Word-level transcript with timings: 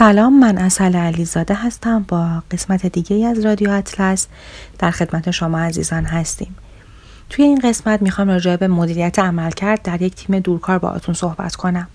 سلام 0.00 0.40
من 0.40 0.58
اصل 0.58 0.96
علیزاده 0.96 1.54
هستم 1.54 2.04
با 2.08 2.42
قسمت 2.50 2.86
دیگه 2.86 3.26
از 3.26 3.44
رادیو 3.44 3.70
اطلس 3.70 4.26
در 4.78 4.90
خدمت 4.90 5.30
شما 5.30 5.58
عزیزان 5.58 6.04
هستیم. 6.04 6.54
توی 7.30 7.44
این 7.44 7.58
قسمت 7.64 8.02
می‌خوام 8.02 8.28
راجع 8.28 8.56
به 8.56 8.68
مدیریت 8.68 9.18
عملکرد 9.18 9.82
در 9.82 10.02
یک 10.02 10.14
تیم 10.14 10.38
دورکار 10.38 10.78
باهاتون 10.78 11.14
صحبت 11.14 11.56
کنم. 11.56 11.88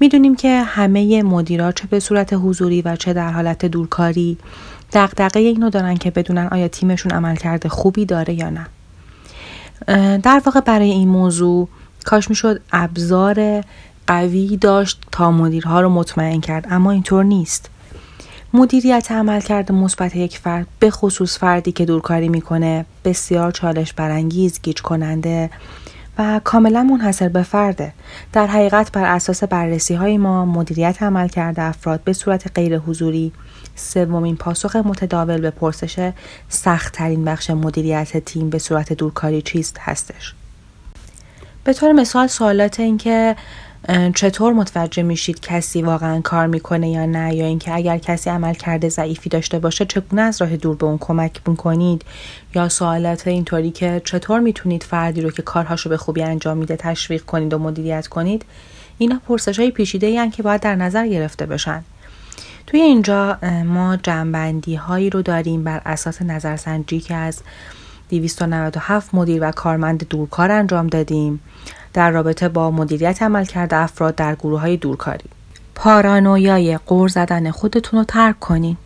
می‌دونیم 0.00 0.36
که 0.36 0.62
همه 0.62 1.22
مدیرا 1.22 1.72
چه 1.72 1.86
به 1.86 2.00
صورت 2.00 2.32
حضوری 2.32 2.82
و 2.82 2.96
چه 2.96 3.12
در 3.12 3.32
حالت 3.32 3.64
دورکاری 3.66 4.38
دقدقه 4.92 5.40
اینو 5.40 5.70
دارن 5.70 5.96
که 5.96 6.10
بدونن 6.10 6.48
آیا 6.52 6.68
تیمشون 6.68 7.12
عملکرد 7.12 7.68
خوبی 7.68 8.06
داره 8.06 8.34
یا 8.34 8.50
نه. 8.50 8.66
در 10.18 10.42
واقع 10.46 10.60
برای 10.60 10.90
این 10.90 11.08
موضوع 11.08 11.68
کاش 12.04 12.30
می‌شد 12.30 12.60
ابزار 12.72 13.62
قوی 14.06 14.56
داشت 14.56 15.02
تا 15.12 15.30
مدیرها 15.30 15.80
رو 15.80 15.88
مطمئن 15.88 16.40
کرد 16.40 16.66
اما 16.70 16.90
اینطور 16.90 17.24
نیست. 17.24 17.70
مدیریت 18.54 19.12
عمل 19.12 19.40
کرده 19.40 19.74
مثبت 19.74 20.16
یک 20.16 20.38
فرد 20.38 20.66
به 20.78 20.90
خصوص 20.90 21.38
فردی 21.38 21.72
که 21.72 21.84
دورکاری 21.84 22.28
می‌کنه 22.28 22.84
بسیار 23.04 23.50
چالش 23.50 23.92
برانگیز 23.92 24.60
گیج 24.62 24.80
کننده 24.80 25.50
و 26.18 26.40
کاملا 26.44 26.82
منحصر 26.82 27.28
به 27.28 27.42
فرده. 27.42 27.92
در 28.32 28.46
حقیقت 28.46 28.92
بر 28.92 29.04
اساس 29.04 29.44
بررسی 29.44 29.94
های 29.94 30.18
ما 30.18 30.44
مدیریت 30.44 31.02
عمل 31.02 31.28
کرده 31.28 31.62
افراد 31.62 32.04
به 32.04 32.12
صورت 32.12 32.50
غیر 32.54 32.78
حضوری 32.78 33.32
سومین 33.74 34.36
پاسخ 34.36 34.76
متداول 34.76 35.40
به 35.40 35.50
پرسش 35.50 36.12
سختترین 36.48 37.24
بخش 37.24 37.50
مدیریت 37.50 38.16
تیم 38.16 38.50
به 38.50 38.58
صورت 38.58 38.92
دورکاری 38.92 39.42
چیست 39.42 39.76
هستش. 39.80 40.34
به 41.64 41.72
طور 41.72 41.92
مثال 41.92 42.26
سوالات 42.26 42.80
این 42.80 42.98
که 42.98 43.36
چطور 44.14 44.52
متوجه 44.52 45.02
میشید 45.02 45.40
کسی 45.40 45.82
واقعا 45.82 46.20
کار 46.20 46.46
می‌کنه 46.46 46.90
یا 46.90 47.06
نه؟ 47.06 47.34
یا 47.34 47.46
اینکه 47.46 47.74
اگر 47.74 47.98
کسی 47.98 48.30
عمل 48.30 48.54
کرده 48.54 48.88
ضعیفی 48.88 49.28
داشته 49.28 49.58
باشه 49.58 49.84
چگونه 49.84 50.22
از 50.22 50.42
راه 50.42 50.56
دور 50.56 50.76
به 50.76 50.86
اون 50.86 50.98
کمک 50.98 51.40
می‌کنید؟ 51.46 52.04
یا 52.54 52.68
سوالات 52.68 53.26
اینطوری 53.26 53.70
که 53.70 54.02
چطور 54.04 54.40
می‌تونید 54.40 54.82
فردی 54.82 55.20
رو 55.20 55.30
که 55.30 55.42
کارهاشو 55.42 55.88
به 55.90 55.96
خوبی 55.96 56.22
انجام 56.22 56.58
میده 56.58 56.76
تشویق 56.76 57.22
کنید 57.24 57.54
و 57.54 57.58
مدیریت 57.58 58.06
کنید 58.06 58.44
اینا 58.98 59.20
پرسش 59.28 59.58
های 59.58 59.70
پیچیده 59.70 60.06
ای 60.06 60.30
که 60.30 60.42
باید 60.42 60.60
در 60.60 60.74
نظر 60.74 61.06
گرفته 61.06 61.46
بشن 61.46 61.84
توی 62.66 62.80
اینجا 62.80 63.38
ما 63.64 63.96
جنبندی 63.96 64.74
هایی 64.74 65.10
رو 65.10 65.22
داریم 65.22 65.64
بر 65.64 65.82
اساس 65.86 66.22
نظرسنجی 66.22 67.00
که 67.00 67.14
از 67.14 67.42
297 68.10 69.14
مدیر 69.14 69.48
و 69.48 69.50
کارمند 69.50 70.08
دورکار 70.08 70.50
انجام 70.50 70.86
دادیم. 70.86 71.40
در 71.94 72.10
رابطه 72.10 72.48
با 72.48 72.70
مدیریت 72.70 73.22
عملکرد 73.22 73.74
افراد 73.74 74.14
در 74.14 74.34
گروه 74.34 74.60
های 74.60 74.76
دورکاری. 74.76 75.24
پارانویای 75.74 76.78
قور 76.86 77.08
زدن 77.08 77.50
خودتون 77.50 77.98
رو 77.98 78.04
ترک 78.04 78.40
کنین. 78.40 78.76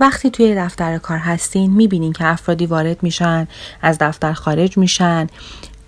وقتی 0.00 0.30
توی 0.30 0.54
دفتر 0.54 0.98
کار 0.98 1.18
هستین 1.18 1.72
می‌بینین 1.72 2.12
که 2.12 2.26
افرادی 2.26 2.66
وارد 2.66 3.02
میشن 3.02 3.48
از 3.82 3.98
دفتر 3.98 4.32
خارج 4.32 4.78
میشن. 4.78 5.26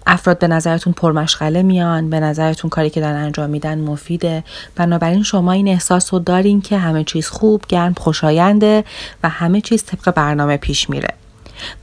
افراد 0.07 0.39
به 0.39 0.49
نظرتون 0.49 0.93
پرمشغله 0.93 1.63
میان 1.63 2.11
به 2.11 2.21
نظرتون 2.21 2.71
کاری 2.71 2.91
که 2.91 3.01
دارن 3.01 3.17
انجام 3.17 3.51
میدن 3.51 3.79
مفیده. 3.79 4.45
بنابراین 4.77 5.23
شما 5.23 5.53
این 5.53 5.69
احساس 5.69 6.15
رو 6.15 6.21
دارین 6.21 6.61
که 6.61 6.79
همه 6.79 7.05
چیز 7.05 7.29
خوب 7.29 7.63
گرم 7.69 7.95
خوشاینده 7.95 8.85
و 9.23 9.29
همه 9.29 9.61
چیز 9.61 9.85
طبق 9.85 10.15
برنامه 10.15 10.57
پیش 10.57 10.91
میره. 10.91 11.09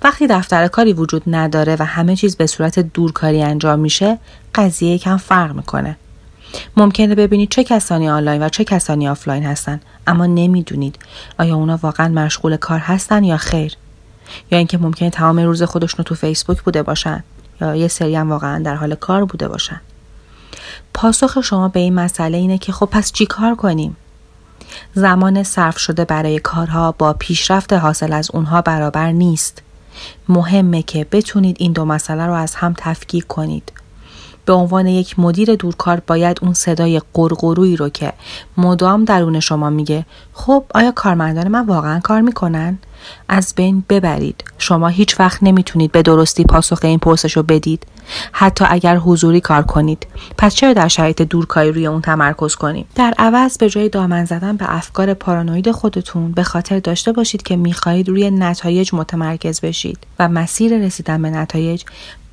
وقتی 0.03 0.27
دفتر 0.27 0.67
کاری 0.67 0.93
وجود 0.93 1.23
نداره 1.27 1.77
و 1.79 1.85
همه 1.85 2.15
چیز 2.15 2.35
به 2.35 2.47
صورت 2.47 2.79
دورکاری 2.79 3.43
انجام 3.43 3.79
میشه 3.79 4.17
قضیه 4.55 4.97
کم 4.97 5.17
فرق 5.17 5.55
می‌کنه. 5.55 5.97
ممکنه 6.77 7.15
ببینید 7.15 7.49
چه 7.49 7.63
کسانی 7.63 8.09
آنلاین 8.09 8.43
و 8.43 8.49
چه 8.49 8.63
کسانی 8.63 9.07
آفلاین 9.07 9.45
هستن 9.45 9.79
اما 10.07 10.25
نمی‌دونید 10.25 10.99
آیا 11.39 11.55
اونا 11.55 11.79
واقعا 11.81 12.07
مشغول 12.07 12.57
کار 12.57 12.79
هستن 12.79 13.23
یا 13.23 13.37
خیر. 13.37 13.73
یا 14.51 14.57
اینکه 14.57 14.77
ممکنه 14.77 15.09
تمام 15.09 15.39
روز 15.39 15.63
خودشون 15.63 16.05
تو 16.05 16.15
فیسبوک 16.15 16.61
بوده 16.61 16.83
باشن 16.83 17.23
یا 17.61 17.75
یه 17.75 17.87
سری 17.87 18.15
هم 18.15 18.29
واقعا 18.29 18.63
در 18.63 18.75
حال 18.75 18.95
کار 18.95 19.25
بوده 19.25 19.47
باشن. 19.47 19.81
پاسخ 20.93 21.41
شما 21.41 21.67
به 21.67 21.79
این 21.79 21.93
مسئله 21.93 22.37
اینه 22.37 22.57
که 22.57 22.71
خب 22.71 22.85
پس 22.85 23.11
چی 23.11 23.25
کار 23.25 23.55
کنیم؟ 23.55 23.97
زمان 24.93 25.43
صرف 25.43 25.77
شده 25.77 26.05
برای 26.05 26.39
کارها 26.39 26.91
با 26.91 27.13
پیشرفت 27.13 27.73
حاصل 27.73 28.13
از 28.13 28.31
اونها 28.33 28.61
برابر 28.61 29.11
نیست. 29.11 29.61
مهمه 30.29 30.81
که 30.81 31.07
بتونید 31.11 31.55
این 31.59 31.71
دو 31.71 31.85
مسئله 31.85 32.25
رو 32.25 32.33
از 32.33 32.55
هم 32.55 32.73
تفکیک 32.77 33.27
کنید. 33.27 33.71
به 34.45 34.53
عنوان 34.53 34.87
یک 34.87 35.19
مدیر 35.19 35.55
دورکار 35.55 36.01
باید 36.07 36.39
اون 36.41 36.53
صدای 36.53 37.01
قرقرویی 37.13 37.75
رو 37.75 37.89
که 37.89 38.13
مدام 38.57 39.05
درون 39.05 39.39
شما 39.39 39.69
میگه 39.69 40.05
خب 40.33 40.63
آیا 40.75 40.91
کارمندان 40.91 41.47
من 41.47 41.65
واقعا 41.65 41.99
کار 41.99 42.21
می‌کنن؟ 42.21 42.79
از 43.29 43.53
بین 43.55 43.83
ببرید. 43.89 44.43
شما 44.57 44.87
هیچ 44.87 45.19
وقت 45.19 45.43
نمی‌تونید 45.43 45.91
به 45.91 46.01
درستی 46.01 46.43
پاسخ 46.43 46.79
این 46.83 46.99
پرسش 46.99 47.37
رو 47.37 47.43
بدید. 47.43 47.85
حتی 48.31 48.65
اگر 48.69 48.97
حضوری 48.97 49.41
کار 49.41 49.61
کنید. 49.61 50.07
پس 50.37 50.55
چرا 50.55 50.73
در 50.73 50.87
شرایط 50.87 51.21
دورکاری 51.21 51.71
روی 51.71 51.87
اون 51.87 52.01
تمرکز 52.01 52.55
کنیم؟ 52.55 52.85
در 52.95 53.13
عوض 53.17 53.57
به 53.57 53.69
جای 53.69 53.89
دامن 53.89 54.25
زدن 54.25 54.57
به 54.57 54.65
افکار 54.75 55.13
پارانوید 55.13 55.71
خودتون 55.71 56.31
به 56.31 56.43
خاطر 56.43 56.79
داشته 56.79 57.11
باشید 57.11 57.43
که 57.43 57.55
می‌خواهید 57.55 58.09
روی 58.09 58.31
نتایج 58.31 58.89
متمرکز 58.93 59.61
بشید 59.61 59.97
و 60.19 60.29
مسیر 60.29 60.77
رسیدن 60.77 61.21
به 61.21 61.29
نتایج 61.29 61.83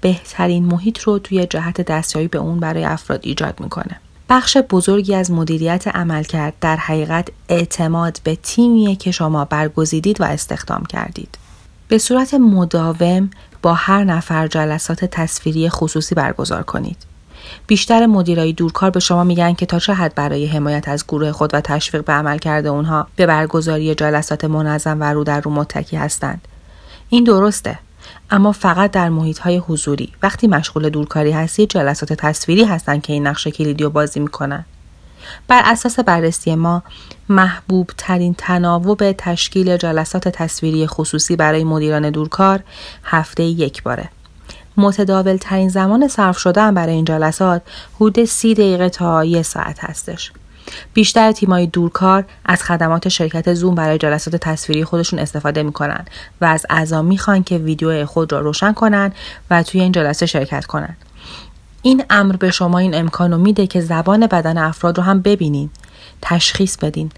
بهترین 0.02 0.64
محیط 0.64 0.98
رو 0.98 1.18
توی 1.18 1.46
جهت 1.46 1.80
دستیابی 1.80 2.28
به 2.28 2.38
اون 2.38 2.60
برای 2.60 2.84
افراد 2.84 3.20
ایجاد 3.22 3.60
می‌کنه 3.60 4.00
بخش 4.28 4.56
بزرگی 4.56 5.14
از 5.14 5.30
مدیریت 5.30 5.88
عمل 5.88 6.22
کرد 6.22 6.54
در 6.60 6.76
حقیقت 6.76 7.28
اعتماد 7.48 8.20
به 8.24 8.36
تیمیه 8.42 8.96
که 8.96 9.10
شما 9.10 9.44
برگزیدید 9.44 10.20
و 10.20 10.24
استخدام 10.24 10.84
کردید. 10.84 11.38
به 11.88 11.98
صورت 11.98 12.34
مداوم 12.34 13.30
با 13.62 13.74
هر 13.74 14.04
نفر 14.04 14.46
جلسات 14.46 15.04
تصویری 15.04 15.68
خصوصی 15.68 16.14
برگزار 16.14 16.62
کنید. 16.62 16.96
بیشتر 17.66 18.06
مدیرای 18.06 18.52
دورکار 18.52 18.90
به 18.90 19.00
شما 19.00 19.24
میگن 19.24 19.52
که 19.52 19.66
تا 19.66 19.78
چه 19.78 19.94
حد 19.94 20.14
برای 20.14 20.46
حمایت 20.46 20.88
از 20.88 21.04
گروه 21.06 21.32
خود 21.32 21.54
و 21.54 21.60
تشویق 21.60 22.04
به 22.04 22.12
عمل 22.12 22.38
کرده 22.38 22.68
اونها 22.68 23.06
به 23.16 23.26
برگزاری 23.26 23.94
جلسات 23.94 24.44
منظم 24.44 25.00
و 25.00 25.04
رو 25.04 25.24
در 25.24 25.40
رو 25.40 25.50
متکی 25.50 25.96
هستند. 25.96 26.48
این 27.08 27.24
درسته 27.24 27.78
اما 28.30 28.52
فقط 28.52 28.90
در 28.90 29.08
محیط 29.08 29.38
های 29.38 29.56
حضوری. 29.56 30.12
وقتی 30.22 30.46
مشغول 30.46 30.88
دورکاری 30.88 31.30
هستید 31.30 31.68
جلسات 31.68 32.12
تصویری 32.12 32.64
هستند 32.64 33.02
که 33.02 33.12
این 33.12 33.26
نقش 33.26 33.46
کلیدی 33.46 33.84
رو 33.84 33.90
بازی 33.90 34.20
می‌کنن. 34.20 34.64
بر 35.48 35.62
اساس 35.64 35.98
بررسی 36.00 36.54
ما 36.54 36.82
محبوب 37.28 37.90
ترین 37.98 38.34
تناوب 38.38 39.12
تشکیل 39.12 39.76
جلسات 39.76 40.28
تصویری 40.28 40.86
خصوصی 40.86 41.36
برای 41.36 41.64
مدیران 41.64 42.10
دورکار 42.10 42.60
هفته 43.04 43.42
یک 43.42 43.82
باره. 43.82 44.08
متداول 44.76 45.36
ترین 45.36 45.68
زمان 45.68 46.08
صرف 46.08 46.38
شدن 46.38 46.74
برای 46.74 46.94
این 46.94 47.04
جلسات 47.04 47.62
حدود 47.94 48.24
سی 48.24 48.54
دقیقه 48.54 48.88
تا 48.88 49.24
یک 49.24 49.42
ساعت 49.42 49.84
هستش. 49.84 50.32
بیشتر 50.94 51.32
تیمای 51.32 51.66
دورکار 51.66 52.24
از 52.44 52.62
خدمات 52.62 53.08
شرکت 53.08 53.54
زوم 53.54 53.74
برای 53.74 53.98
جلسات 53.98 54.36
تصویری 54.36 54.84
خودشون 54.84 55.18
استفاده 55.18 55.62
می‌کنن 55.62 56.04
و 56.40 56.44
از 56.44 56.66
اعضا 56.70 57.02
می‌خوان 57.02 57.42
که 57.42 57.58
ویدیو 57.58 58.06
خود 58.06 58.32
را 58.32 58.40
روشن 58.40 58.72
کنن 58.72 59.12
و 59.50 59.62
توی 59.62 59.80
این 59.80 59.92
جلسه 59.92 60.26
شرکت 60.26 60.66
کنن. 60.66 60.96
این 61.82 62.04
امر 62.10 62.36
به 62.36 62.50
شما 62.50 62.78
این 62.78 62.94
امکان 62.94 63.40
میده 63.40 63.66
که 63.66 63.80
زبان 63.80 64.26
بدن 64.26 64.58
افراد 64.58 64.98
رو 64.98 65.04
هم 65.04 65.22
ببینین. 65.22 65.70
تشخیص 66.22 66.76
بدین. 66.76 67.10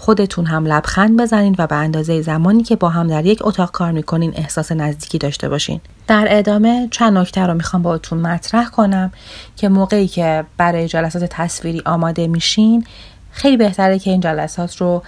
خودتون 0.00 0.46
هم 0.46 0.66
لبخند 0.66 1.20
بزنین 1.20 1.54
و 1.58 1.66
به 1.66 1.74
اندازه 1.74 2.22
زمانی 2.22 2.62
که 2.62 2.76
با 2.76 2.88
هم 2.88 3.06
در 3.06 3.26
یک 3.26 3.38
اتاق 3.42 3.70
کار 3.70 3.92
می‌کنین 3.92 4.32
احساس 4.36 4.72
نزدیکی 4.72 5.18
داشته 5.18 5.48
باشین. 5.48 5.80
در 6.06 6.26
ادامه 6.30 6.88
چند 6.90 7.18
نکته 7.18 7.40
رو 7.40 7.54
می‌خوام 7.54 7.82
باهاتون 7.82 8.18
مطرح 8.18 8.68
کنم 8.68 9.12
که 9.56 9.68
موقعی 9.68 10.08
که 10.08 10.44
برای 10.56 10.88
جلسات 10.88 11.24
تصویری 11.24 11.82
آماده 11.86 12.26
میشین 12.26 12.86
خیلی 13.30 13.56
بهتره 13.56 13.98
که 13.98 14.10
این 14.10 14.20
جلسات 14.20 14.76
رو 14.76 15.02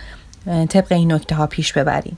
طبق 0.68 0.92
این 0.92 1.12
نکته 1.12 1.34
ها 1.34 1.46
پیش 1.46 1.72
ببرین. 1.72 2.16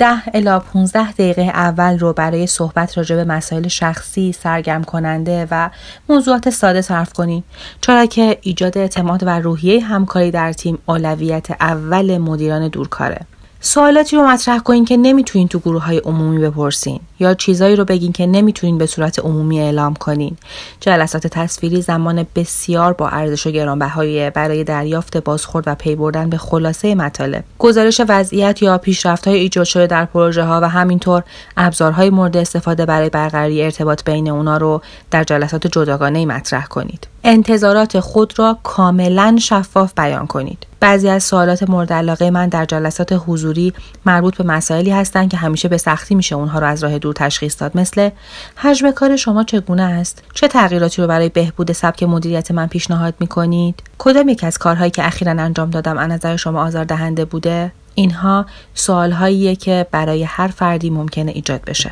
ده 0.00 0.22
الا 0.34 0.58
15 0.58 1.12
دقیقه 1.12 1.42
اول 1.42 1.98
رو 1.98 2.12
برای 2.12 2.46
صحبت 2.46 2.98
راجع 2.98 3.16
به 3.16 3.24
مسائل 3.24 3.68
شخصی، 3.68 4.32
سرگرم 4.32 4.84
کننده 4.84 5.46
و 5.50 5.70
موضوعات 6.08 6.50
ساده 6.50 6.80
صرف 6.80 7.12
کنید 7.12 7.44
چرا 7.80 8.06
که 8.06 8.38
ایجاد 8.42 8.78
اعتماد 8.78 9.22
و 9.22 9.28
روحیه 9.28 9.84
همکاری 9.84 10.30
در 10.30 10.52
تیم 10.52 10.78
اولویت 10.86 11.50
اول 11.50 12.18
مدیران 12.18 12.68
دورکاره. 12.68 13.20
سوالاتی 13.60 14.16
رو 14.16 14.26
مطرح 14.26 14.58
کنین 14.58 14.84
که 14.84 14.96
نمی‌تونین 14.96 15.48
تو 15.48 15.58
گروه 15.58 15.84
های 15.84 15.98
عمومی 15.98 16.38
بپرسین 16.38 17.00
یا 17.20 17.34
چیزایی 17.34 17.76
رو 17.76 17.84
بگین 17.84 18.12
که 18.12 18.26
نمی‌تونین 18.26 18.78
به 18.78 18.86
صورت 18.86 19.18
عمومی 19.18 19.60
اعلام 19.60 19.94
کنین. 19.94 20.36
جلسات 20.80 21.26
تصویری 21.26 21.82
زمان 21.82 22.26
بسیار 22.34 22.92
با 22.92 23.08
ارزش 23.08 23.46
و 23.46 23.50
گرانبهایی 23.50 24.30
برای 24.30 24.64
دریافت 24.64 25.16
بازخورد 25.16 25.64
و 25.68 25.74
پی 25.74 25.94
بردن 25.94 26.30
به 26.30 26.38
خلاصه 26.38 26.94
مطالب. 26.94 27.44
گزارش 27.58 28.00
وضعیت 28.08 28.62
یا 28.62 28.78
پیشرفت 28.78 29.28
های 29.28 29.38
ایجاد 29.38 29.64
شده 29.64 29.86
در 29.86 30.04
پروژه 30.04 30.44
ها 30.44 30.60
و 30.62 30.68
همینطور 30.68 31.22
ابزارهای 31.56 32.10
مورد 32.10 32.36
استفاده 32.36 32.86
برای 32.86 33.08
برقراری 33.08 33.62
ارتباط 33.62 34.04
بین 34.04 34.30
اونا 34.30 34.56
رو 34.56 34.82
در 35.10 35.24
جلسات 35.24 35.66
جداگانه 35.66 36.26
مطرح 36.26 36.66
کنید. 36.66 37.06
انتظارات 37.24 38.00
خود 38.00 38.38
را 38.38 38.58
کاملا 38.62 39.36
شفاف 39.40 39.92
بیان 39.96 40.26
کنید. 40.26 40.66
بعضی 40.80 41.08
از 41.08 41.24
سوالات 41.24 41.70
مورد 41.70 41.92
علاقه 41.92 42.30
من 42.30 42.48
در 42.48 42.64
جلسات 42.64 43.22
حضوری 43.26 43.72
مربوط 44.06 44.36
به 44.36 44.44
مسائلی 44.44 44.90
هستند 44.90 45.30
که 45.30 45.36
همیشه 45.36 45.68
به 45.68 45.78
سختی 45.78 46.14
میشه 46.14 46.34
اونها 46.34 46.58
رو 46.58 46.66
از 46.66 46.84
راه 46.84 46.98
دور 46.98 47.09
تشخیص 47.12 47.62
داد. 47.62 47.76
مثل 47.76 48.10
حجم 48.56 48.90
کار 48.90 49.16
شما 49.16 49.44
چگونه 49.44 49.82
است؟ 49.82 50.22
چه 50.34 50.48
تغییراتی 50.48 51.02
رو 51.02 51.08
برای 51.08 51.28
بهبود 51.28 51.72
سبک 51.72 52.02
مدیریت 52.02 52.50
من 52.50 52.66
پیشنهاد 52.66 53.14
می‌کنید؟ 53.20 53.82
کدام 53.98 54.28
یک 54.28 54.44
از 54.44 54.58
کارهایی 54.58 54.90
که 54.90 55.06
اخیرا 55.06 55.32
انجام 55.32 55.70
دادم 55.70 55.98
از 55.98 56.10
نظر 56.10 56.36
شما 56.36 56.64
آزاردهنده 56.64 57.24
بوده؟ 57.24 57.72
اینها 57.94 58.46
سوالهاییه 58.74 59.56
که 59.56 59.86
برای 59.90 60.22
هر 60.22 60.48
فردی 60.48 60.90
ممکنه 60.90 61.30
ایجاد 61.30 61.64
بشه. 61.64 61.90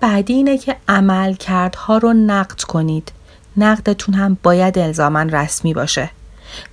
بعدی 0.00 0.32
اینه 0.32 0.58
که 0.58 0.76
عملکردها 0.88 1.98
رو 1.98 2.12
نقد 2.12 2.60
کنید. 2.60 3.12
نقدتون 3.56 4.14
هم 4.14 4.36
باید 4.42 4.78
الزاما 4.78 5.22
رسمی 5.22 5.74
باشه. 5.74 6.10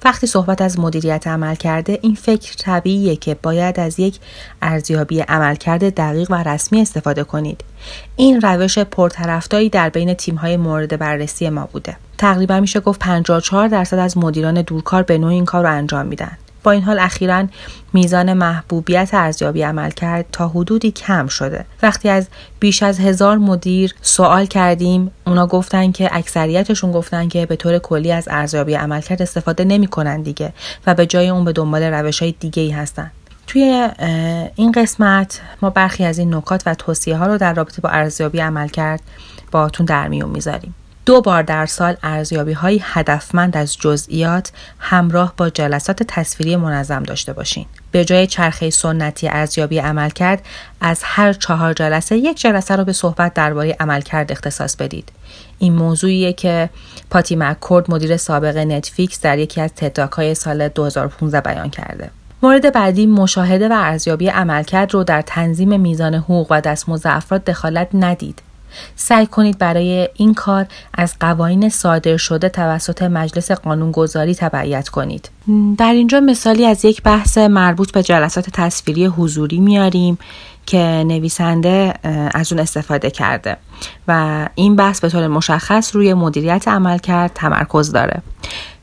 وقتی 0.06 0.28
صحبت 0.28 0.62
از 0.62 0.80
مدیریت 0.80 1.28
عمل 1.28 1.56
کرده 1.56 2.00
این 2.02 2.16
فکر 2.16 2.56
طبیعیه 2.58 3.16
که 3.16 3.36
باید 3.44 3.80
از 3.80 4.00
یک 4.00 4.20
ارزیابی 4.62 5.20
عملکرد 5.20 5.96
دقیق 5.96 6.32
و 6.32 6.44
رسمی 6.44 6.82
استفاده 6.82 7.24
کنید. 7.24 7.64
این 8.16 8.42
روش 8.42 8.78
پرطرفداری 8.78 9.70
در 9.70 9.90
بین 9.90 10.14
تیم‌های 10.14 10.58
مورد 10.58 11.00
بررسی 11.00 11.50
ما 11.50 11.70
بوده. 11.72 11.98
تقریبا 12.18 12.60
میشه 12.60 12.80
گفت 12.80 13.00
54 13.00 13.68
درصد 13.68 13.98
از 14.00 14.18
مدیران 14.18 14.62
دورکار 14.62 15.04
به 15.04 15.18
نوع 15.18 15.30
این 15.30 15.46
کار 15.46 15.64
رو 15.64 15.72
انجام 15.72 16.06
میدن. 16.06 16.38
با 16.64 16.72
این 16.72 16.84
حال 16.84 17.00
اخیرا 17.00 17.46
میزان 17.94 18.34
محبوبیت 18.34 19.10
ارزیابی 19.14 19.62
عمل 19.62 19.90
کرد 19.90 20.26
تا 20.32 20.48
حدودی 20.48 20.92
کم 20.92 21.28
شده. 21.28 21.66
وقتی 21.84 22.10
از 22.10 22.28
بیش 22.60 22.84
از 22.84 23.00
هزار 23.00 23.38
مدیر 23.38 23.96
سوال 24.02 24.46
کردیم 24.46 25.12
اونا 25.28 25.48
گفتن 25.48 25.92
که 25.92 26.10
اکثریتشون 26.12 26.92
گفتن 26.92 27.28
که 27.28 27.46
به 27.46 27.56
طور 27.56 27.80
کلی 27.80 28.12
از 28.12 28.28
ارزیابی 28.32 28.74
عملکرد 28.74 29.22
استفاده 29.22 29.64
نمی‌کنن 29.64 30.22
دیگه 30.22 30.54
و 30.88 30.94
به 30.94 31.06
جای 31.06 31.30
اون 31.30 31.46
به 31.46 31.52
دنبال 31.52 31.84
روش 31.84 32.22
های 32.22 32.34
دیگه 32.40 32.64
ای 32.64 32.72
هستن. 32.72 33.12
توی 33.48 33.90
این 34.56 34.72
قسمت 34.72 35.42
ما 35.62 35.70
برخی 35.70 36.06
از 36.06 36.20
این 36.20 36.36
نکات 36.36 36.64
و 36.66 36.76
توصیه 36.76 37.18
ها 37.18 37.28
رو 37.28 37.38
در 37.38 37.54
رابطه 37.54 37.82
با 37.82 37.90
ارزیابی 37.90 38.40
عملکرد 38.40 39.02
باتون 39.52 39.86
در 39.86 40.08
میون 40.08 40.30
می‌ذاریم. 40.30 40.76
دو 41.06 41.22
بار 41.22 41.44
در 41.44 41.66
سال 41.66 41.96
ارزیابی 42.04 42.54
های 42.54 42.80
هدفمند 42.84 43.58
از 43.58 43.78
جزئیات 43.78 44.52
همراه 44.80 45.34
با 45.38 45.50
جلسات 45.50 46.04
تصویری 46.04 46.56
منظم 46.56 47.04
داشته 47.04 47.34
باشین. 47.34 47.66
به 47.92 48.06
جای 48.06 48.28
چرخه 48.28 48.70
سنتی 48.70 49.28
ارزیابی 49.28 49.80
عملکرد 49.80 50.46
از 50.82 51.00
هر 51.04 51.34
چهار 51.34 51.74
جلسه 51.74 52.18
یک 52.18 52.42
جلسه 52.42 52.76
را 52.76 52.84
به 52.84 52.94
صحبت 52.94 53.34
درباره 53.34 53.76
عملکرد 53.80 54.32
اختصاص 54.32 54.76
بدید. 54.76 55.12
این 55.60 55.74
موضوعیه 55.74 56.34
که 56.34 56.70
پاتی 57.10 57.36
مکورد 57.36 57.92
مدیر 57.92 58.18
سابق 58.18 58.58
نتفیکس 58.58 59.22
در 59.22 59.38
یکی 59.38 59.62
از 59.62 59.74
تتاک 59.76 60.12
های 60.12 60.36
سال 60.36 60.68
2015 60.68 61.42
بیان 61.42 61.70
کرده. 61.70 62.10
مورد 62.44 62.74
بعدی 62.74 63.06
مشاهده 63.06 63.68
و 63.70 63.74
ارزیابی 63.74 64.28
عملکرد 64.28 64.94
رو 64.94 65.04
در 65.04 65.22
تنظیم 65.22 65.80
میزان 65.80 66.16
حقوق 66.16 66.48
و 66.50 66.62
دستمزد 66.62 67.08
افراد 67.08 67.44
دخالت 67.44 67.88
ندید. 67.94 68.42
سعی 68.96 69.26
کنید 69.26 69.58
برای 69.58 70.10
این 70.14 70.34
کار 70.34 70.66
از 70.94 71.16
قوانین 71.20 71.70
صادر 71.70 72.18
شده 72.18 72.50
توسط 72.50 73.02
مجلس 73.02 73.52
قانونگذاری 73.52 74.36
تبعیت 74.36 74.90
کنید. 74.90 75.30
در 75.78 75.94
اینجا 75.94 76.20
مثالی 76.20 76.66
از 76.66 76.86
یک 76.86 77.04
بحث 77.04 77.38
مربوط 77.38 77.92
به 77.92 78.04
جلسات 78.04 78.50
تصویری 78.50 79.06
حضوری 79.06 79.60
میاریم 79.60 80.18
که 80.66 81.04
نویسنده 81.08 81.94
از 82.34 82.52
اون 82.52 82.62
استفاده 82.62 83.10
کرده 83.10 83.58
و 84.08 84.46
این 84.56 84.76
بحث 84.76 85.00
به 85.00 85.10
طور 85.10 85.28
مشخص 85.28 85.96
روی 85.96 86.14
مدیریت 86.14 86.68
عمل 86.68 86.98
کرد 86.98 87.32
تمرکز 87.36 87.92
داره. 87.92 88.22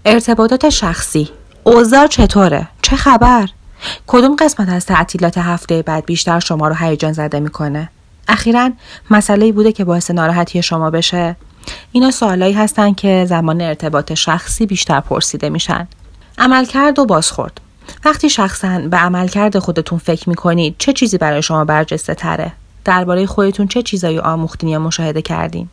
ارتباطات 0.05 0.69
شخصی 0.69 1.31
اوضاع 1.65 2.07
چطوره؟ 2.07 2.69
چه 2.83 2.97
خبر؟ 2.97 3.49
کدوم 4.07 4.37
قسمت 4.37 4.69
از 4.69 4.87
تعطیلات 4.87 5.39
هفته 5.39 5.83
بعد 5.83 6.07
بیشتر 6.07 6.41
شما 6.41 6.69
رو 6.69 6.75
هیجان 6.75 7.13
زده 7.13 7.41
می‌کنه؟ 7.41 7.91
اخیرا 8.31 8.71
مسئله 9.11 9.53
بوده 9.53 9.73
که 9.73 9.85
باعث 9.85 10.11
ناراحتی 10.11 10.63
شما 10.63 10.91
بشه. 10.91 11.37
اینا 11.93 12.11
سوالایی 12.11 12.53
هستن 12.53 12.93
که 12.93 13.27
زمان 13.29 13.61
ارتباط 13.61 14.13
شخصی 14.13 14.67
بیشتر 14.67 15.01
پرسیده 15.01 15.49
میشن. 15.49 15.89
عملکرد 16.39 16.99
و 16.99 17.07
بازخورد. 17.07 17.61
وقتی 18.05 18.31
شخصا 18.31 18.79
به 18.79 18.97
عملکرد 18.97 19.59
خودتون 19.59 19.99
فکر 19.99 20.29
می‌کنید 20.29 20.75
چه 20.79 20.93
چیزی 20.93 21.19
برای 21.19 21.43
شما 21.43 21.65
برجسته 21.65 22.15
تره؟ 22.15 22.53
درباره 22.85 23.27
خودتون 23.27 23.69
چه 23.69 23.83
چیزایی 23.83 24.19
آموختین 24.19 24.69
یا 24.69 24.79
مشاهده 24.79 25.23
کردین؟ 25.23 25.69